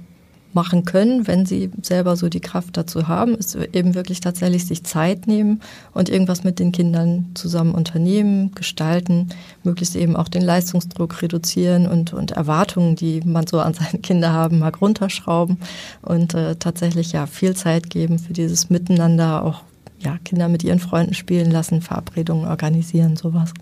machen 0.56 0.86
können, 0.86 1.26
wenn 1.26 1.44
sie 1.44 1.70
selber 1.82 2.16
so 2.16 2.30
die 2.30 2.40
Kraft 2.40 2.78
dazu 2.78 3.08
haben, 3.08 3.34
ist 3.34 3.54
eben 3.54 3.94
wirklich 3.94 4.20
tatsächlich 4.20 4.66
sich 4.66 4.84
Zeit 4.84 5.26
nehmen 5.26 5.60
und 5.92 6.08
irgendwas 6.08 6.44
mit 6.44 6.58
den 6.58 6.72
Kindern 6.72 7.26
zusammen 7.34 7.74
unternehmen, 7.74 8.52
gestalten, 8.54 9.28
möglichst 9.64 9.94
eben 9.96 10.16
auch 10.16 10.28
den 10.28 10.40
Leistungsdruck 10.40 11.20
reduzieren 11.20 11.86
und, 11.86 12.14
und 12.14 12.30
Erwartungen, 12.30 12.96
die 12.96 13.20
man 13.20 13.46
so 13.46 13.60
an 13.60 13.74
seine 13.74 14.00
Kinder 14.00 14.32
haben, 14.32 14.60
mal 14.60 14.72
runterschrauben 14.72 15.58
und 16.00 16.32
äh, 16.32 16.56
tatsächlich 16.56 17.12
ja 17.12 17.26
viel 17.26 17.54
Zeit 17.54 17.90
geben 17.90 18.18
für 18.18 18.32
dieses 18.32 18.70
Miteinander, 18.70 19.44
auch 19.44 19.60
ja, 19.98 20.16
Kinder 20.24 20.48
mit 20.48 20.64
ihren 20.64 20.80
Freunden 20.80 21.12
spielen 21.12 21.50
lassen, 21.50 21.82
Verabredungen 21.82 22.46
organisieren, 22.46 23.16
sowas 23.16 23.52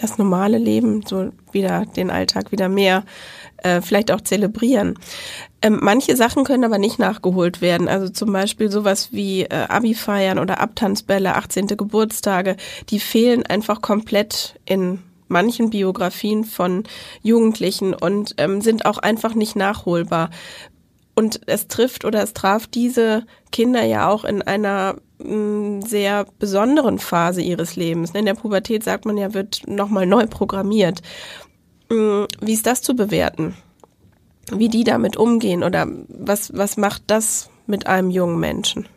das 0.00 0.18
normale 0.18 0.58
Leben, 0.58 1.02
so 1.06 1.30
wieder 1.52 1.84
den 1.96 2.10
Alltag 2.10 2.52
wieder 2.52 2.68
mehr 2.68 3.04
äh, 3.58 3.80
vielleicht 3.80 4.10
auch 4.10 4.20
zelebrieren. 4.20 4.94
Ähm, 5.60 5.78
manche 5.82 6.16
Sachen 6.16 6.44
können 6.44 6.64
aber 6.64 6.78
nicht 6.78 6.98
nachgeholt 6.98 7.60
werden. 7.60 7.88
Also 7.88 8.08
zum 8.08 8.32
Beispiel 8.32 8.70
sowas 8.70 9.12
wie 9.12 9.42
äh, 9.42 9.66
Abi-Feiern 9.68 10.38
oder 10.38 10.60
Abtanzbälle, 10.60 11.34
18. 11.34 11.66
Geburtstage, 11.68 12.56
die 12.90 13.00
fehlen 13.00 13.44
einfach 13.44 13.82
komplett 13.82 14.58
in 14.64 15.00
manchen 15.26 15.70
Biografien 15.70 16.44
von 16.44 16.84
Jugendlichen 17.22 17.92
und 17.92 18.34
ähm, 18.38 18.60
sind 18.60 18.86
auch 18.86 18.98
einfach 18.98 19.34
nicht 19.34 19.56
nachholbar. 19.56 20.30
Und 21.18 21.40
es 21.46 21.66
trifft 21.66 22.04
oder 22.04 22.22
es 22.22 22.32
traf 22.32 22.68
diese 22.68 23.24
Kinder 23.50 23.82
ja 23.82 24.08
auch 24.08 24.24
in 24.24 24.40
einer 24.40 24.98
mm, 25.18 25.80
sehr 25.80 26.26
besonderen 26.38 27.00
Phase 27.00 27.42
ihres 27.42 27.74
Lebens. 27.74 28.12
In 28.12 28.24
der 28.24 28.34
Pubertät 28.34 28.84
sagt 28.84 29.04
man 29.04 29.16
ja, 29.16 29.34
wird 29.34 29.62
nochmal 29.66 30.06
neu 30.06 30.28
programmiert. 30.28 31.02
Mm, 31.88 32.26
wie 32.40 32.52
ist 32.52 32.68
das 32.68 32.82
zu 32.82 32.94
bewerten? 32.94 33.56
Wie 34.52 34.68
die 34.68 34.84
damit 34.84 35.16
umgehen 35.16 35.64
oder 35.64 35.88
was, 36.06 36.56
was 36.56 36.76
macht 36.76 37.02
das 37.08 37.50
mit 37.66 37.88
einem 37.88 38.10
jungen 38.10 38.38
Menschen? 38.38 38.88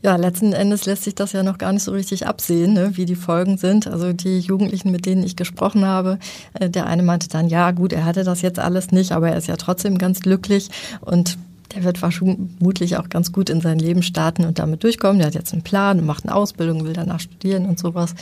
Ja, 0.00 0.14
letzten 0.14 0.52
Endes 0.52 0.86
lässt 0.86 1.04
sich 1.04 1.16
das 1.16 1.32
ja 1.32 1.42
noch 1.42 1.58
gar 1.58 1.72
nicht 1.72 1.82
so 1.82 1.90
richtig 1.90 2.26
absehen, 2.26 2.72
ne, 2.72 2.96
wie 2.96 3.04
die 3.04 3.16
Folgen 3.16 3.58
sind. 3.58 3.88
Also 3.88 4.12
die 4.12 4.38
Jugendlichen, 4.38 4.92
mit 4.92 5.06
denen 5.06 5.24
ich 5.24 5.34
gesprochen 5.34 5.84
habe, 5.84 6.18
äh, 6.54 6.70
der 6.70 6.86
eine 6.86 7.02
meinte 7.02 7.28
dann, 7.28 7.48
ja 7.48 7.72
gut, 7.72 7.92
er 7.92 8.04
hatte 8.04 8.22
das 8.22 8.40
jetzt 8.40 8.60
alles 8.60 8.92
nicht, 8.92 9.10
aber 9.10 9.30
er 9.30 9.36
ist 9.36 9.48
ja 9.48 9.56
trotzdem 9.56 9.98
ganz 9.98 10.20
glücklich. 10.20 10.70
Und 11.00 11.36
der 11.74 11.82
wird 11.82 11.98
vermutlich 11.98 12.96
auch 12.96 13.08
ganz 13.08 13.32
gut 13.32 13.50
in 13.50 13.60
sein 13.60 13.78
Leben 13.78 14.02
starten 14.02 14.44
und 14.44 14.60
damit 14.60 14.84
durchkommen. 14.84 15.18
Der 15.18 15.26
hat 15.26 15.34
jetzt 15.34 15.52
einen 15.52 15.62
Plan, 15.62 16.06
macht 16.06 16.24
eine 16.24 16.34
Ausbildung, 16.34 16.84
will 16.84 16.92
danach 16.92 17.20
studieren 17.20 17.66
und 17.66 17.78
sowas. 17.78 18.14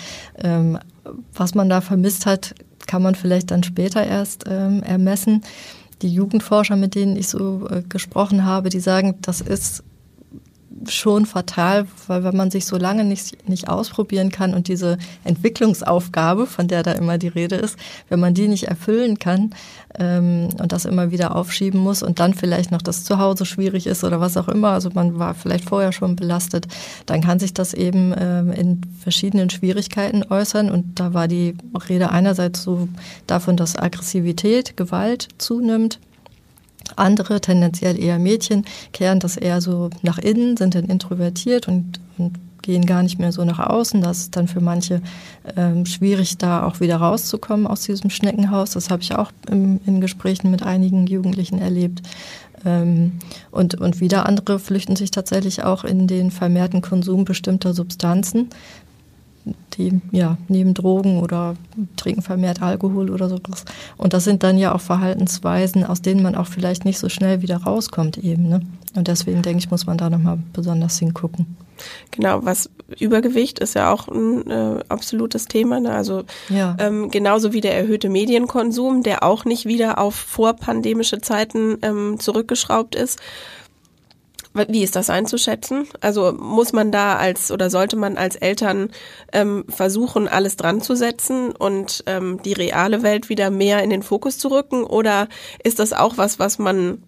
Ähm, 0.42 0.78
was 1.34 1.54
man 1.54 1.68
da 1.68 1.82
vermisst 1.82 2.24
hat, 2.24 2.54
kann 2.86 3.02
man 3.02 3.14
vielleicht 3.14 3.50
dann 3.50 3.62
später 3.62 4.04
erst 4.04 4.44
ähm, 4.48 4.82
ermessen. 4.82 5.42
Die 6.02 6.08
Jugendforscher, 6.08 6.76
mit 6.76 6.94
denen 6.94 7.16
ich 7.16 7.28
so 7.28 7.68
äh, 7.68 7.82
gesprochen 7.88 8.44
habe, 8.44 8.70
die 8.70 8.80
sagen, 8.80 9.16
das 9.20 9.40
ist 9.40 9.82
schon 10.88 11.26
fatal, 11.26 11.86
weil 12.06 12.24
wenn 12.24 12.36
man 12.36 12.50
sich 12.50 12.66
so 12.66 12.76
lange 12.76 13.04
nicht, 13.04 13.48
nicht 13.48 13.68
ausprobieren 13.68 14.30
kann 14.30 14.54
und 14.54 14.68
diese 14.68 14.98
Entwicklungsaufgabe, 15.24 16.46
von 16.46 16.68
der 16.68 16.82
da 16.82 16.92
immer 16.92 17.18
die 17.18 17.28
Rede 17.28 17.56
ist, 17.56 17.78
wenn 18.08 18.20
man 18.20 18.34
die 18.34 18.48
nicht 18.48 18.64
erfüllen 18.64 19.18
kann 19.18 19.54
ähm, 19.98 20.48
und 20.60 20.72
das 20.72 20.84
immer 20.84 21.10
wieder 21.10 21.34
aufschieben 21.34 21.80
muss 21.80 22.02
und 22.02 22.20
dann 22.20 22.34
vielleicht 22.34 22.70
noch 22.70 22.82
das 22.82 23.04
Zuhause 23.04 23.46
schwierig 23.46 23.86
ist 23.86 24.04
oder 24.04 24.20
was 24.20 24.36
auch 24.36 24.48
immer, 24.48 24.70
also 24.70 24.90
man 24.92 25.18
war 25.18 25.34
vielleicht 25.34 25.68
vorher 25.68 25.92
schon 25.92 26.16
belastet, 26.16 26.66
dann 27.06 27.20
kann 27.20 27.38
sich 27.38 27.54
das 27.54 27.74
eben 27.74 28.14
ähm, 28.18 28.52
in 28.52 28.80
verschiedenen 29.00 29.50
Schwierigkeiten 29.50 30.24
äußern. 30.28 30.70
Und 30.70 31.00
da 31.00 31.14
war 31.14 31.28
die 31.28 31.54
Rede 31.88 32.10
einerseits 32.10 32.62
so 32.62 32.88
davon, 33.26 33.56
dass 33.56 33.76
Aggressivität, 33.76 34.76
Gewalt 34.76 35.28
zunimmt, 35.38 35.98
andere, 36.96 37.40
tendenziell 37.40 38.00
eher 38.00 38.18
Mädchen, 38.18 38.64
kehren 38.92 39.20
das 39.20 39.36
eher 39.36 39.60
so 39.60 39.90
nach 40.02 40.18
innen, 40.18 40.56
sind 40.56 40.74
dann 40.74 40.86
introvertiert 40.86 41.68
und, 41.68 42.00
und 42.18 42.38
gehen 42.66 42.84
gar 42.84 43.02
nicht 43.02 43.18
mehr 43.18 43.32
so 43.32 43.44
nach 43.44 43.60
außen. 43.60 44.02
Das 44.02 44.18
ist 44.18 44.36
dann 44.36 44.48
für 44.48 44.60
manche 44.60 45.00
ähm, 45.56 45.86
schwierig, 45.86 46.36
da 46.36 46.64
auch 46.64 46.80
wieder 46.80 46.96
rauszukommen 46.96 47.66
aus 47.66 47.82
diesem 47.82 48.10
Schneckenhaus. 48.10 48.72
Das 48.72 48.90
habe 48.90 49.02
ich 49.02 49.14
auch 49.14 49.30
im, 49.48 49.80
in 49.86 50.00
Gesprächen 50.00 50.50
mit 50.50 50.62
einigen 50.62 51.06
Jugendlichen 51.06 51.58
erlebt. 51.58 52.02
Ähm, 52.64 53.12
und, 53.52 53.76
und 53.76 54.00
wieder 54.00 54.26
andere 54.26 54.58
flüchten 54.58 54.96
sich 54.96 55.12
tatsächlich 55.12 55.62
auch 55.62 55.84
in 55.84 56.08
den 56.08 56.30
vermehrten 56.32 56.82
Konsum 56.82 57.24
bestimmter 57.24 57.72
Substanzen, 57.72 58.50
die 59.74 60.00
ja 60.10 60.38
neben 60.48 60.74
Drogen 60.74 61.20
oder 61.20 61.54
trinken 61.96 62.22
vermehrt 62.22 62.62
Alkohol 62.62 63.10
oder 63.10 63.28
sowas. 63.28 63.64
Und 63.96 64.12
das 64.12 64.24
sind 64.24 64.42
dann 64.42 64.58
ja 64.58 64.74
auch 64.74 64.80
Verhaltensweisen, 64.80 65.84
aus 65.84 66.02
denen 66.02 66.22
man 66.22 66.34
auch 66.34 66.46
vielleicht 66.46 66.84
nicht 66.84 66.98
so 66.98 67.08
schnell 67.08 67.42
wieder 67.42 67.58
rauskommt 67.58 68.18
eben. 68.18 68.48
Ne? 68.48 68.60
Und 68.94 69.08
deswegen 69.08 69.42
denke 69.42 69.58
ich, 69.58 69.70
muss 69.70 69.86
man 69.86 69.98
da 69.98 70.10
nochmal 70.10 70.38
besonders 70.52 70.98
hingucken. 70.98 71.56
Genau, 72.10 72.40
was 72.42 72.70
Übergewicht 72.98 73.58
ist 73.58 73.74
ja 73.74 73.92
auch 73.92 74.08
ein 74.08 74.50
äh, 74.50 74.78
absolutes 74.88 75.46
Thema. 75.46 75.80
Ne? 75.80 75.92
Also 75.92 76.24
ja. 76.48 76.76
ähm, 76.78 77.10
genauso 77.10 77.52
wie 77.52 77.60
der 77.60 77.76
erhöhte 77.76 78.08
Medienkonsum, 78.08 79.02
der 79.02 79.22
auch 79.22 79.44
nicht 79.44 79.66
wieder 79.66 79.98
auf 79.98 80.14
vorpandemische 80.14 81.20
Zeiten 81.20 81.78
ähm, 81.82 82.18
zurückgeschraubt 82.18 82.94
ist. 82.94 83.20
Wie 84.68 84.82
ist 84.82 84.96
das 84.96 85.10
einzuschätzen? 85.10 85.86
Also 86.00 86.32
muss 86.32 86.72
man 86.72 86.92
da 86.92 87.16
als 87.16 87.50
oder 87.50 87.70
sollte 87.70 87.96
man 87.96 88.16
als 88.16 88.36
Eltern 88.36 88.90
ähm, 89.32 89.64
versuchen, 89.68 90.28
alles 90.28 90.56
dran 90.56 90.80
zu 90.80 90.94
setzen 90.94 91.52
und 91.52 92.04
ähm, 92.06 92.40
die 92.44 92.52
reale 92.52 93.02
Welt 93.02 93.28
wieder 93.28 93.50
mehr 93.50 93.82
in 93.82 93.90
den 93.90 94.02
Fokus 94.02 94.38
zu 94.38 94.48
rücken? 94.48 94.84
Oder 94.84 95.28
ist 95.62 95.78
das 95.78 95.92
auch 95.92 96.16
was, 96.16 96.38
was 96.38 96.58
man 96.58 97.02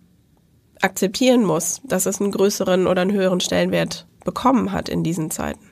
akzeptieren 0.80 1.44
muss, 1.44 1.80
dass 1.84 2.06
es 2.06 2.20
einen 2.20 2.32
größeren 2.32 2.86
oder 2.86 3.02
einen 3.02 3.12
höheren 3.12 3.40
Stellenwert 3.40 4.06
bekommen 4.24 4.72
hat 4.72 4.88
in 4.88 5.02
diesen 5.02 5.30
Zeiten? 5.30 5.68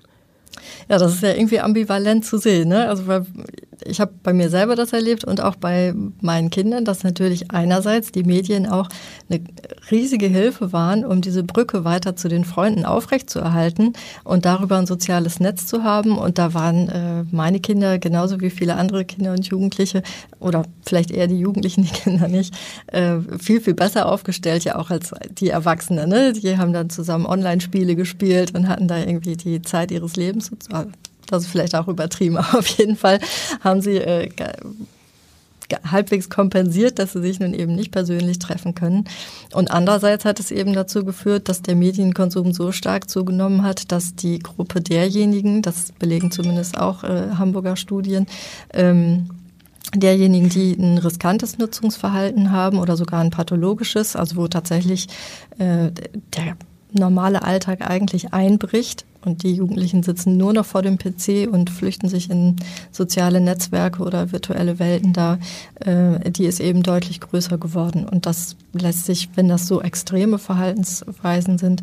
Ja, 0.89 0.99
das 0.99 1.15
ist 1.15 1.23
ja 1.23 1.35
irgendwie 1.35 1.61
ambivalent 1.61 2.25
zu 2.25 2.39
sehen. 2.39 2.69
Ne? 2.69 2.89
Also 2.89 3.05
ich 3.85 4.01
habe 4.01 4.13
bei 4.23 4.33
mir 4.33 4.51
selber 4.51 4.77
das 4.77 4.93
erlebt 4.93 5.25
und 5.25 5.41
auch 5.41 5.57
bei 5.57 5.95
meinen 6.21 6.51
Kindern, 6.51 6.85
dass 6.85 7.05
natürlich 7.05 7.51
einerseits 7.51 8.13
die 8.13 8.25
Medien 8.25 8.67
auch 8.67 8.89
eine 9.29 9.41
riesige 9.91 10.27
Hilfe 10.27 10.73
waren, 10.73 11.05
um 11.05 11.21
diese 11.21 11.43
Brücke 11.43 11.85
weiter 11.85 12.17
zu 12.17 12.29
den 12.29 12.45
Freunden 12.45 12.85
aufrechtzuerhalten 12.85 13.93
und 14.25 14.45
darüber 14.45 14.79
ein 14.79 14.87
soziales 14.87 15.41
Netz 15.41 15.67
zu 15.67 15.83
haben. 15.83 16.19
Und 16.19 16.39
da 16.39 16.55
waren 16.55 16.89
äh, 16.89 17.25
meine 17.31 17.61
Kinder 17.61 17.99
genauso 17.99 18.41
wie 18.41 18.51
viele 18.51 18.77
andere 18.77 19.05
Kinder 19.05 19.33
und 19.33 19.47
Jugendliche 19.47 20.03
oder 20.41 20.65
vielleicht 20.85 21.11
eher 21.11 21.27
die 21.27 21.39
Jugendlichen, 21.39 21.83
die 21.85 21.91
Kinder 21.91 22.29
nicht, 22.29 22.55
äh, 22.89 23.17
viel, 23.39 23.61
viel 23.61 23.75
besser 23.75 24.07
aufgestellt, 24.07 24.65
ja 24.65 24.77
auch 24.77 24.91
als 24.91 25.13
die 25.31 25.51
Erwachsenen. 25.51 26.09
Ne? 26.09 26.33
Die 26.33 26.57
haben 26.57 26.73
dann 26.73 26.91
zusammen 26.91 27.27
Online-Spiele 27.27 27.97
gespielt 27.97 28.55
und 28.55 28.69
hatten 28.69 28.89
da 28.89 28.99
irgendwie 28.99 29.37
die 29.37 29.63
Zeit 29.63 29.91
ihres 29.91 30.17
Lebens 30.17 30.51
das 31.27 31.45
ist 31.45 31.51
vielleicht 31.51 31.75
auch 31.75 31.89
übertrieben, 31.89 32.37
aber 32.37 32.59
auf 32.59 32.67
jeden 32.67 32.97
Fall 32.97 33.19
haben 33.61 33.81
sie 33.81 33.97
äh, 33.97 34.29
halbwegs 35.91 36.29
kompensiert, 36.29 36.99
dass 36.99 37.13
sie 37.13 37.23
sich 37.23 37.41
nun 37.41 37.55
eben 37.55 37.75
nicht 37.75 37.91
persönlich 37.91 38.39
treffen 38.39 38.75
können. 38.75 39.05
Und 39.53 39.71
andererseits 39.71 40.25
hat 40.25 40.41
es 40.41 40.51
eben 40.51 40.73
dazu 40.73 41.05
geführt, 41.05 41.49
dass 41.49 41.63
der 41.63 41.75
Medienkonsum 41.75 42.53
so 42.53 42.73
stark 42.73 43.11
zugenommen 43.11 43.63
hat, 43.63 43.91
dass 43.93 44.15
die 44.15 44.39
Gruppe 44.39 44.81
derjenigen, 44.81 45.63
das 45.63 45.93
belegen 45.99 46.31
zumindest 46.31 46.79
auch 46.79 47.05
äh, 47.05 47.31
Hamburger 47.37 47.77
Studien, 47.77 48.27
ähm, 48.73 49.31
derjenigen, 49.95 50.49
die 50.49 50.73
ein 50.73 50.99
riskantes 50.99 51.59
Nutzungsverhalten 51.59 52.51
haben 52.51 52.79
oder 52.79 52.97
sogar 52.97 53.21
ein 53.21 53.31
pathologisches, 53.31 54.17
also 54.17 54.37
wo 54.37 54.49
tatsächlich 54.49 55.07
äh, 55.59 55.91
der 56.37 56.57
normale 56.93 57.43
Alltag 57.43 57.89
eigentlich 57.89 58.33
einbricht, 58.33 59.05
und 59.27 59.43
die 59.43 59.55
Jugendlichen 59.55 60.03
sitzen 60.03 60.37
nur 60.37 60.53
noch 60.53 60.65
vor 60.65 60.83
dem 60.83 60.99
PC 60.99 61.49
und 61.51 61.69
flüchten 61.69 62.09
sich 62.09 62.31
in 62.31 62.57
soziale 62.93 63.41
Netzwerke 63.41 64.03
oder 64.03 64.33
virtuelle 64.33 64.79
Welten 64.79 65.13
da. 65.13 65.39
Äh, 65.81 66.31
die 66.31 66.47
ist 66.47 66.61
eben 66.61 66.83
deutlich 66.83 67.21
größer 67.21 67.59
geworden. 67.59 68.09
Und 68.09 68.25
das 68.25 68.57
lässt 68.73 69.05
sich, 69.05 69.29
wenn 69.35 69.49
das 69.49 69.67
so 69.67 69.83
extreme 69.83 70.39
Verhaltensweisen 70.39 71.59
sind, 71.59 71.83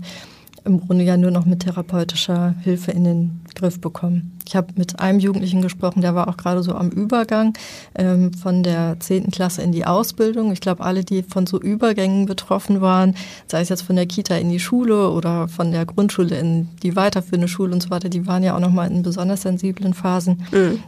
im 0.65 0.79
Grunde 0.79 1.03
ja 1.03 1.17
nur 1.17 1.31
noch 1.31 1.45
mit 1.45 1.61
therapeutischer 1.61 2.55
Hilfe 2.61 2.91
in 2.91 3.03
den 3.03 3.41
Griff 3.55 3.81
bekommen. 3.81 4.37
Ich 4.47 4.55
habe 4.55 4.67
mit 4.75 4.99
einem 4.99 5.19
Jugendlichen 5.19 5.61
gesprochen, 5.61 6.01
der 6.01 6.15
war 6.15 6.27
auch 6.27 6.37
gerade 6.37 6.63
so 6.63 6.73
am 6.75 6.89
Übergang 6.89 7.53
ähm, 7.95 8.33
von 8.33 8.63
der 8.63 8.97
zehnten 8.99 9.31
Klasse 9.31 9.61
in 9.61 9.71
die 9.71 9.85
Ausbildung. 9.85 10.51
Ich 10.51 10.61
glaube, 10.61 10.83
alle, 10.83 11.03
die 11.03 11.23
von 11.23 11.45
so 11.47 11.59
Übergängen 11.59 12.25
betroffen 12.25 12.81
waren, 12.81 13.15
sei 13.47 13.61
es 13.61 13.69
jetzt 13.69 13.83
von 13.83 13.95
der 13.95 14.05
Kita 14.05 14.35
in 14.35 14.49
die 14.49 14.59
Schule 14.59 15.09
oder 15.11 15.47
von 15.47 15.71
der 15.71 15.85
Grundschule 15.85 16.37
in 16.37 16.69
die 16.81 16.95
weiterführende 16.95 17.47
Schule 17.47 17.73
und 17.73 17.83
so 17.83 17.89
weiter, 17.89 18.09
die 18.09 18.27
waren 18.27 18.43
ja 18.43 18.55
auch 18.55 18.61
nochmal 18.61 18.89
in 18.89 19.03
besonders 19.03 19.41
sensiblen 19.41 19.93
Phasen. 19.93 20.43
Mhm. 20.51 20.79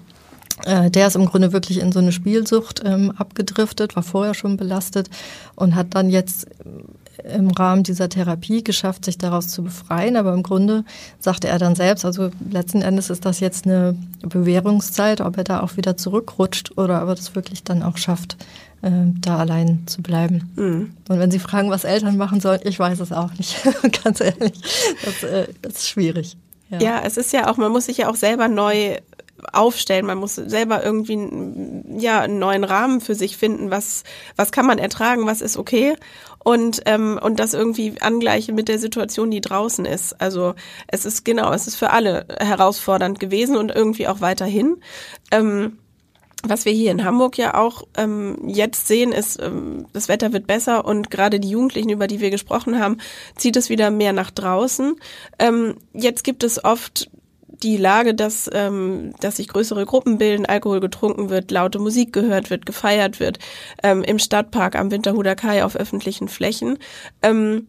Äh, 0.64 0.90
der 0.90 1.08
ist 1.08 1.16
im 1.16 1.26
Grunde 1.26 1.52
wirklich 1.52 1.80
in 1.80 1.92
so 1.92 2.00
eine 2.00 2.14
Spielsucht 2.14 2.82
ähm, 2.86 3.12
abgedriftet, 3.12 3.96
war 3.96 4.04
vorher 4.04 4.34
schon 4.34 4.56
belastet 4.56 5.10
und 5.56 5.76
hat 5.76 5.88
dann 5.96 6.10
jetzt 6.10 6.48
im 7.24 7.50
Rahmen 7.52 7.84
dieser 7.84 8.10
Therapie 8.10 8.64
geschafft, 8.64 9.06
sich 9.06 9.18
daraus 9.18 9.48
zu 9.48 9.64
befreien. 9.64 10.18
Aber 10.18 10.34
im 10.34 10.44
Grunde 10.44 10.84
sagte 11.20 11.48
er 11.48 11.60
dann 11.60 11.76
selbst, 11.76 12.06
also 12.06 12.30
letzten 12.50 12.82
Endes 12.82 13.10
ist 13.10 13.26
das 13.26 13.40
jetzt 13.40 13.66
eine 13.66 13.96
Bewährungszeit, 14.22 15.22
ob 15.22 15.38
er 15.38 15.44
da 15.44 15.62
auch 15.62 15.78
wieder 15.78 15.98
zurückrutscht 15.98 16.78
oder 16.78 17.04
ob 17.04 17.10
er 17.10 17.16
das 17.16 17.36
wirklich 17.36 17.64
dann 17.64 17.84
auch 17.84 17.98
schafft, 17.98 18.38
äh, 18.82 18.90
da 19.22 19.38
allein 19.38 19.84
zu 19.86 20.02
bleiben. 20.02 20.52
Mhm. 20.56 20.94
Und 21.08 21.20
wenn 21.20 21.32
Sie 21.32 21.40
fragen, 21.40 21.70
was 21.70 21.84
Eltern 21.84 22.18
machen 22.18 22.40
sollen, 22.40 22.62
ich 22.64 22.80
weiß 22.80 23.00
es 23.00 23.12
auch 23.12 23.34
nicht, 23.34 23.58
ganz 24.04 24.22
ehrlich. 24.22 24.54
Das, 25.04 25.24
äh, 25.24 25.48
das 25.62 25.74
ist 25.74 25.90
schwierig. 25.90 26.38
Ja. 26.70 26.80
ja, 26.80 27.02
es 27.06 27.18
ist 27.18 27.32
ja 27.32 27.50
auch, 27.50 27.58
man 27.58 27.72
muss 27.72 27.86
sich 27.86 27.98
ja 27.98 28.10
auch 28.10 28.16
selber 28.16 28.48
neu 28.48 28.98
aufstellen. 29.54 30.06
Man 30.06 30.18
muss 30.18 30.36
selber 30.36 30.84
irgendwie 30.84 31.18
ja 31.98 32.22
einen 32.22 32.40
neuen 32.40 32.64
Rahmen 32.64 33.02
für 33.02 33.16
sich 33.16 33.38
finden. 33.38 33.72
Was 33.72 34.04
was 34.36 34.52
kann 34.52 34.66
man 34.66 34.80
ertragen? 34.80 35.26
Was 35.26 35.42
ist 35.42 35.58
okay? 35.58 35.96
Und 36.46 36.84
ähm, 36.86 37.20
und 37.22 37.40
das 37.40 37.56
irgendwie 37.56 38.00
angleichen 38.02 38.54
mit 38.54 38.68
der 38.68 38.78
Situation, 38.78 39.32
die 39.32 39.42
draußen 39.42 39.84
ist. 39.84 40.22
Also 40.22 40.54
es 40.88 41.04
ist 41.04 41.26
genau, 41.26 41.52
es 41.52 41.66
ist 41.66 41.76
für 41.76 41.90
alle 41.90 42.28
herausfordernd 42.40 43.20
gewesen 43.20 43.58
und 43.58 43.74
irgendwie 43.74 44.08
auch 44.08 44.22
weiterhin. 44.22 44.78
Ähm, 45.32 45.80
was 46.44 46.66
wir 46.66 46.72
hier 46.72 46.92
in 46.92 47.04
Hamburg 47.04 47.40
ja 47.40 47.56
auch 47.56 47.84
ähm, 47.98 48.38
jetzt 48.46 48.88
sehen, 48.88 49.12
ist, 49.12 49.42
ähm, 49.42 49.88
das 49.94 50.08
Wetter 50.08 50.34
wird 50.34 50.46
besser 50.46 50.86
und 50.86 51.10
gerade 51.10 51.40
die 51.40 51.50
Jugendlichen, 51.50 51.90
über 51.90 52.06
die 52.06 52.20
wir 52.20 52.30
gesprochen 52.30 52.80
haben, 52.80 52.98
zieht 53.36 53.56
es 53.56 53.70
wieder 53.70 53.90
mehr 53.90 54.14
nach 54.14 54.30
draußen. 54.30 54.98
Ähm, 55.40 55.78
jetzt 55.94 56.24
gibt 56.24 56.44
es 56.44 56.64
oft 56.64 57.10
die 57.64 57.78
Lage, 57.78 58.14
dass, 58.14 58.50
ähm, 58.54 59.14
dass 59.20 59.38
sich 59.38 59.48
größere 59.48 59.86
Gruppen 59.86 60.18
bilden, 60.18 60.46
Alkohol 60.46 60.80
getrunken 60.80 61.30
wird, 61.30 61.52
laute 61.52 61.80
Musik 61.80 62.14
gehört 62.14 62.50
wird, 62.50 62.66
gefeiert 62.66 63.20
wird, 63.20 63.40
ähm, 63.84 64.04
im 64.04 64.20
Stadtpark, 64.20 64.76
am 64.76 64.92
Winterhuder 64.92 65.36
Kai, 65.36 65.64
auf 65.64 65.76
öffentlichen 65.76 66.28
Flächen. 66.28 66.78
Ähm, 67.22 67.68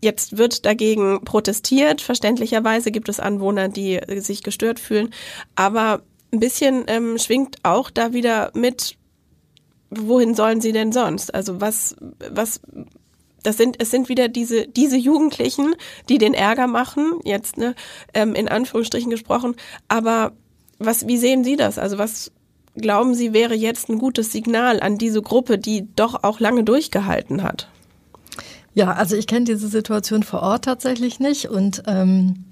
Jetzt 0.00 0.38
wird 0.38 0.64
dagegen 0.64 1.24
protestiert. 1.24 2.00
Verständlicherweise 2.00 2.92
gibt 2.92 3.08
es 3.08 3.18
Anwohner, 3.18 3.68
die 3.68 4.00
sich 4.18 4.44
gestört 4.44 4.78
fühlen. 4.78 5.12
Aber 5.56 6.02
ein 6.32 6.38
bisschen 6.38 6.84
ähm, 6.86 7.18
schwingt 7.18 7.56
auch 7.64 7.90
da 7.90 8.12
wieder 8.12 8.52
mit, 8.54 8.96
wohin 9.90 10.34
sollen 10.34 10.60
sie 10.60 10.72
denn 10.72 10.92
sonst? 10.92 11.34
Also 11.34 11.60
was, 11.60 11.96
was 12.30 12.60
das 13.48 13.56
sind, 13.56 13.80
es 13.80 13.90
sind 13.90 14.10
wieder 14.10 14.28
diese, 14.28 14.68
diese 14.68 14.98
Jugendlichen, 14.98 15.74
die 16.10 16.18
den 16.18 16.34
Ärger 16.34 16.66
machen, 16.66 17.14
jetzt, 17.24 17.56
ne, 17.56 17.74
ähm, 18.12 18.34
in 18.34 18.46
Anführungsstrichen 18.46 19.10
gesprochen. 19.10 19.56
Aber 19.88 20.32
was, 20.78 21.08
wie 21.08 21.16
sehen 21.16 21.44
Sie 21.44 21.56
das? 21.56 21.78
Also 21.78 21.96
was 21.96 22.30
glauben 22.76 23.14
Sie 23.14 23.32
wäre 23.32 23.54
jetzt 23.54 23.88
ein 23.88 23.98
gutes 23.98 24.32
Signal 24.32 24.80
an 24.80 24.98
diese 24.98 25.22
Gruppe, 25.22 25.56
die 25.56 25.88
doch 25.96 26.24
auch 26.24 26.40
lange 26.40 26.62
durchgehalten 26.62 27.42
hat? 27.42 27.70
Ja, 28.74 28.92
also 28.92 29.16
ich 29.16 29.26
kenne 29.26 29.46
diese 29.46 29.68
Situation 29.68 30.24
vor 30.24 30.42
Ort 30.42 30.66
tatsächlich 30.66 31.18
nicht 31.18 31.46
und 31.46 31.84
ähm, 31.86 32.44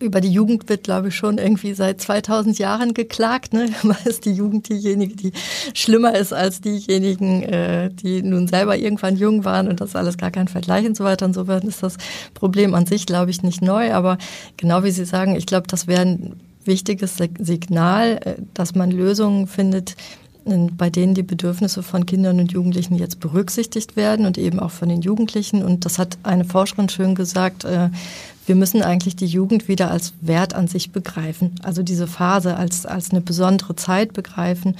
über 0.00 0.20
die 0.20 0.32
Jugend 0.32 0.68
wird, 0.68 0.84
glaube 0.84 1.08
ich, 1.08 1.14
schon 1.14 1.38
irgendwie 1.38 1.74
seit 1.74 2.00
2000 2.00 2.58
Jahren 2.58 2.94
geklagt. 2.94 3.52
Ne? 3.52 3.68
Immer 3.82 3.96
ist 4.04 4.24
die 4.24 4.32
Jugend 4.32 4.68
diejenige, 4.68 5.14
die 5.14 5.32
schlimmer 5.74 6.16
ist 6.16 6.32
als 6.32 6.60
diejenigen, 6.60 7.42
äh, 7.42 7.90
die 7.90 8.22
nun 8.22 8.48
selber 8.48 8.76
irgendwann 8.76 9.16
jung 9.16 9.44
waren 9.44 9.68
und 9.68 9.80
das 9.80 9.94
alles 9.94 10.16
gar 10.16 10.30
kein 10.30 10.48
Vergleich 10.48 10.86
und 10.86 10.96
so 10.96 11.04
weiter 11.04 11.26
und 11.26 11.34
so 11.34 11.46
weiter. 11.46 11.68
Ist 11.68 11.82
das 11.82 11.98
Problem 12.34 12.74
an 12.74 12.86
sich, 12.86 13.06
glaube 13.06 13.30
ich, 13.30 13.42
nicht 13.42 13.62
neu. 13.62 13.92
Aber 13.92 14.18
genau 14.56 14.82
wie 14.82 14.90
Sie 14.90 15.04
sagen, 15.04 15.36
ich 15.36 15.46
glaube, 15.46 15.66
das 15.68 15.86
wäre 15.86 16.02
ein 16.02 16.40
wichtiges 16.64 17.16
Signal, 17.38 18.20
äh, 18.24 18.34
dass 18.54 18.74
man 18.74 18.90
Lösungen 18.90 19.46
findet, 19.46 19.96
bei 20.44 20.90
denen 20.90 21.14
die 21.14 21.22
Bedürfnisse 21.22 21.82
von 21.82 22.06
Kindern 22.06 22.40
und 22.40 22.52
Jugendlichen 22.52 22.94
jetzt 22.94 23.20
berücksichtigt 23.20 23.96
werden 23.96 24.26
und 24.26 24.38
eben 24.38 24.58
auch 24.58 24.70
von 24.70 24.88
den 24.88 25.02
Jugendlichen. 25.02 25.62
Und 25.62 25.84
das 25.84 25.98
hat 25.98 26.18
eine 26.22 26.44
Forscherin 26.44 26.88
schön 26.88 27.14
gesagt, 27.14 27.64
äh, 27.64 27.90
wir 28.46 28.54
müssen 28.54 28.82
eigentlich 28.82 29.16
die 29.16 29.26
Jugend 29.26 29.68
wieder 29.68 29.90
als 29.90 30.12
Wert 30.20 30.54
an 30.54 30.66
sich 30.66 30.90
begreifen. 30.92 31.54
Also 31.62 31.82
diese 31.82 32.06
Phase 32.06 32.56
als, 32.56 32.86
als 32.86 33.10
eine 33.10 33.20
besondere 33.20 33.76
Zeit 33.76 34.12
begreifen, 34.12 34.76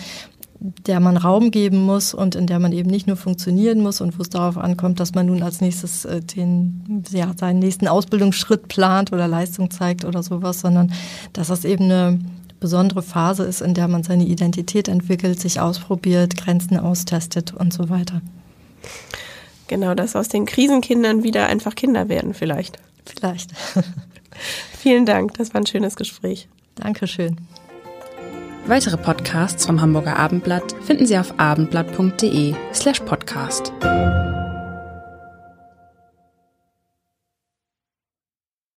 der 0.60 1.00
man 1.00 1.16
Raum 1.16 1.50
geben 1.50 1.78
muss 1.78 2.12
und 2.12 2.34
in 2.34 2.46
der 2.46 2.58
man 2.58 2.72
eben 2.72 2.90
nicht 2.90 3.06
nur 3.06 3.16
funktionieren 3.16 3.80
muss 3.80 4.00
und 4.00 4.18
wo 4.18 4.22
es 4.22 4.28
darauf 4.28 4.58
ankommt, 4.58 5.00
dass 5.00 5.14
man 5.14 5.26
nun 5.26 5.42
als 5.42 5.60
nächstes 5.60 6.04
äh, 6.04 6.20
den, 6.20 7.04
ja, 7.10 7.32
seinen 7.38 7.60
nächsten 7.60 7.88
Ausbildungsschritt 7.88 8.68
plant 8.68 9.12
oder 9.12 9.26
Leistung 9.26 9.70
zeigt 9.70 10.04
oder 10.04 10.22
sowas, 10.22 10.60
sondern 10.60 10.92
dass 11.32 11.48
das 11.48 11.64
eben 11.64 11.84
eine 11.84 12.18
besondere 12.60 13.02
Phase 13.02 13.44
ist, 13.44 13.60
in 13.60 13.74
der 13.74 13.88
man 13.88 14.02
seine 14.02 14.24
Identität 14.24 14.88
entwickelt, 14.88 15.40
sich 15.40 15.60
ausprobiert, 15.60 16.36
Grenzen 16.36 16.78
austestet 16.78 17.52
und 17.52 17.72
so 17.72 17.88
weiter. 17.88 18.20
Genau, 19.66 19.94
dass 19.94 20.16
aus 20.16 20.28
den 20.28 20.46
Krisenkindern 20.46 21.22
wieder 21.22 21.46
einfach 21.46 21.74
Kinder 21.74 22.08
werden 22.08 22.34
vielleicht. 22.34 22.78
Vielleicht. 23.04 23.52
Vielen 24.78 25.06
Dank, 25.06 25.34
das 25.34 25.54
war 25.54 25.60
ein 25.60 25.66
schönes 25.66 25.96
Gespräch. 25.96 26.48
Dankeschön. 26.76 27.36
Weitere 28.66 28.96
Podcasts 28.96 29.66
vom 29.66 29.80
Hamburger 29.80 30.16
Abendblatt 30.16 30.74
finden 30.82 31.06
Sie 31.06 31.18
auf 31.18 31.38
abendblatt.de 31.38 32.54
slash 32.72 33.00
podcast. 33.00 33.72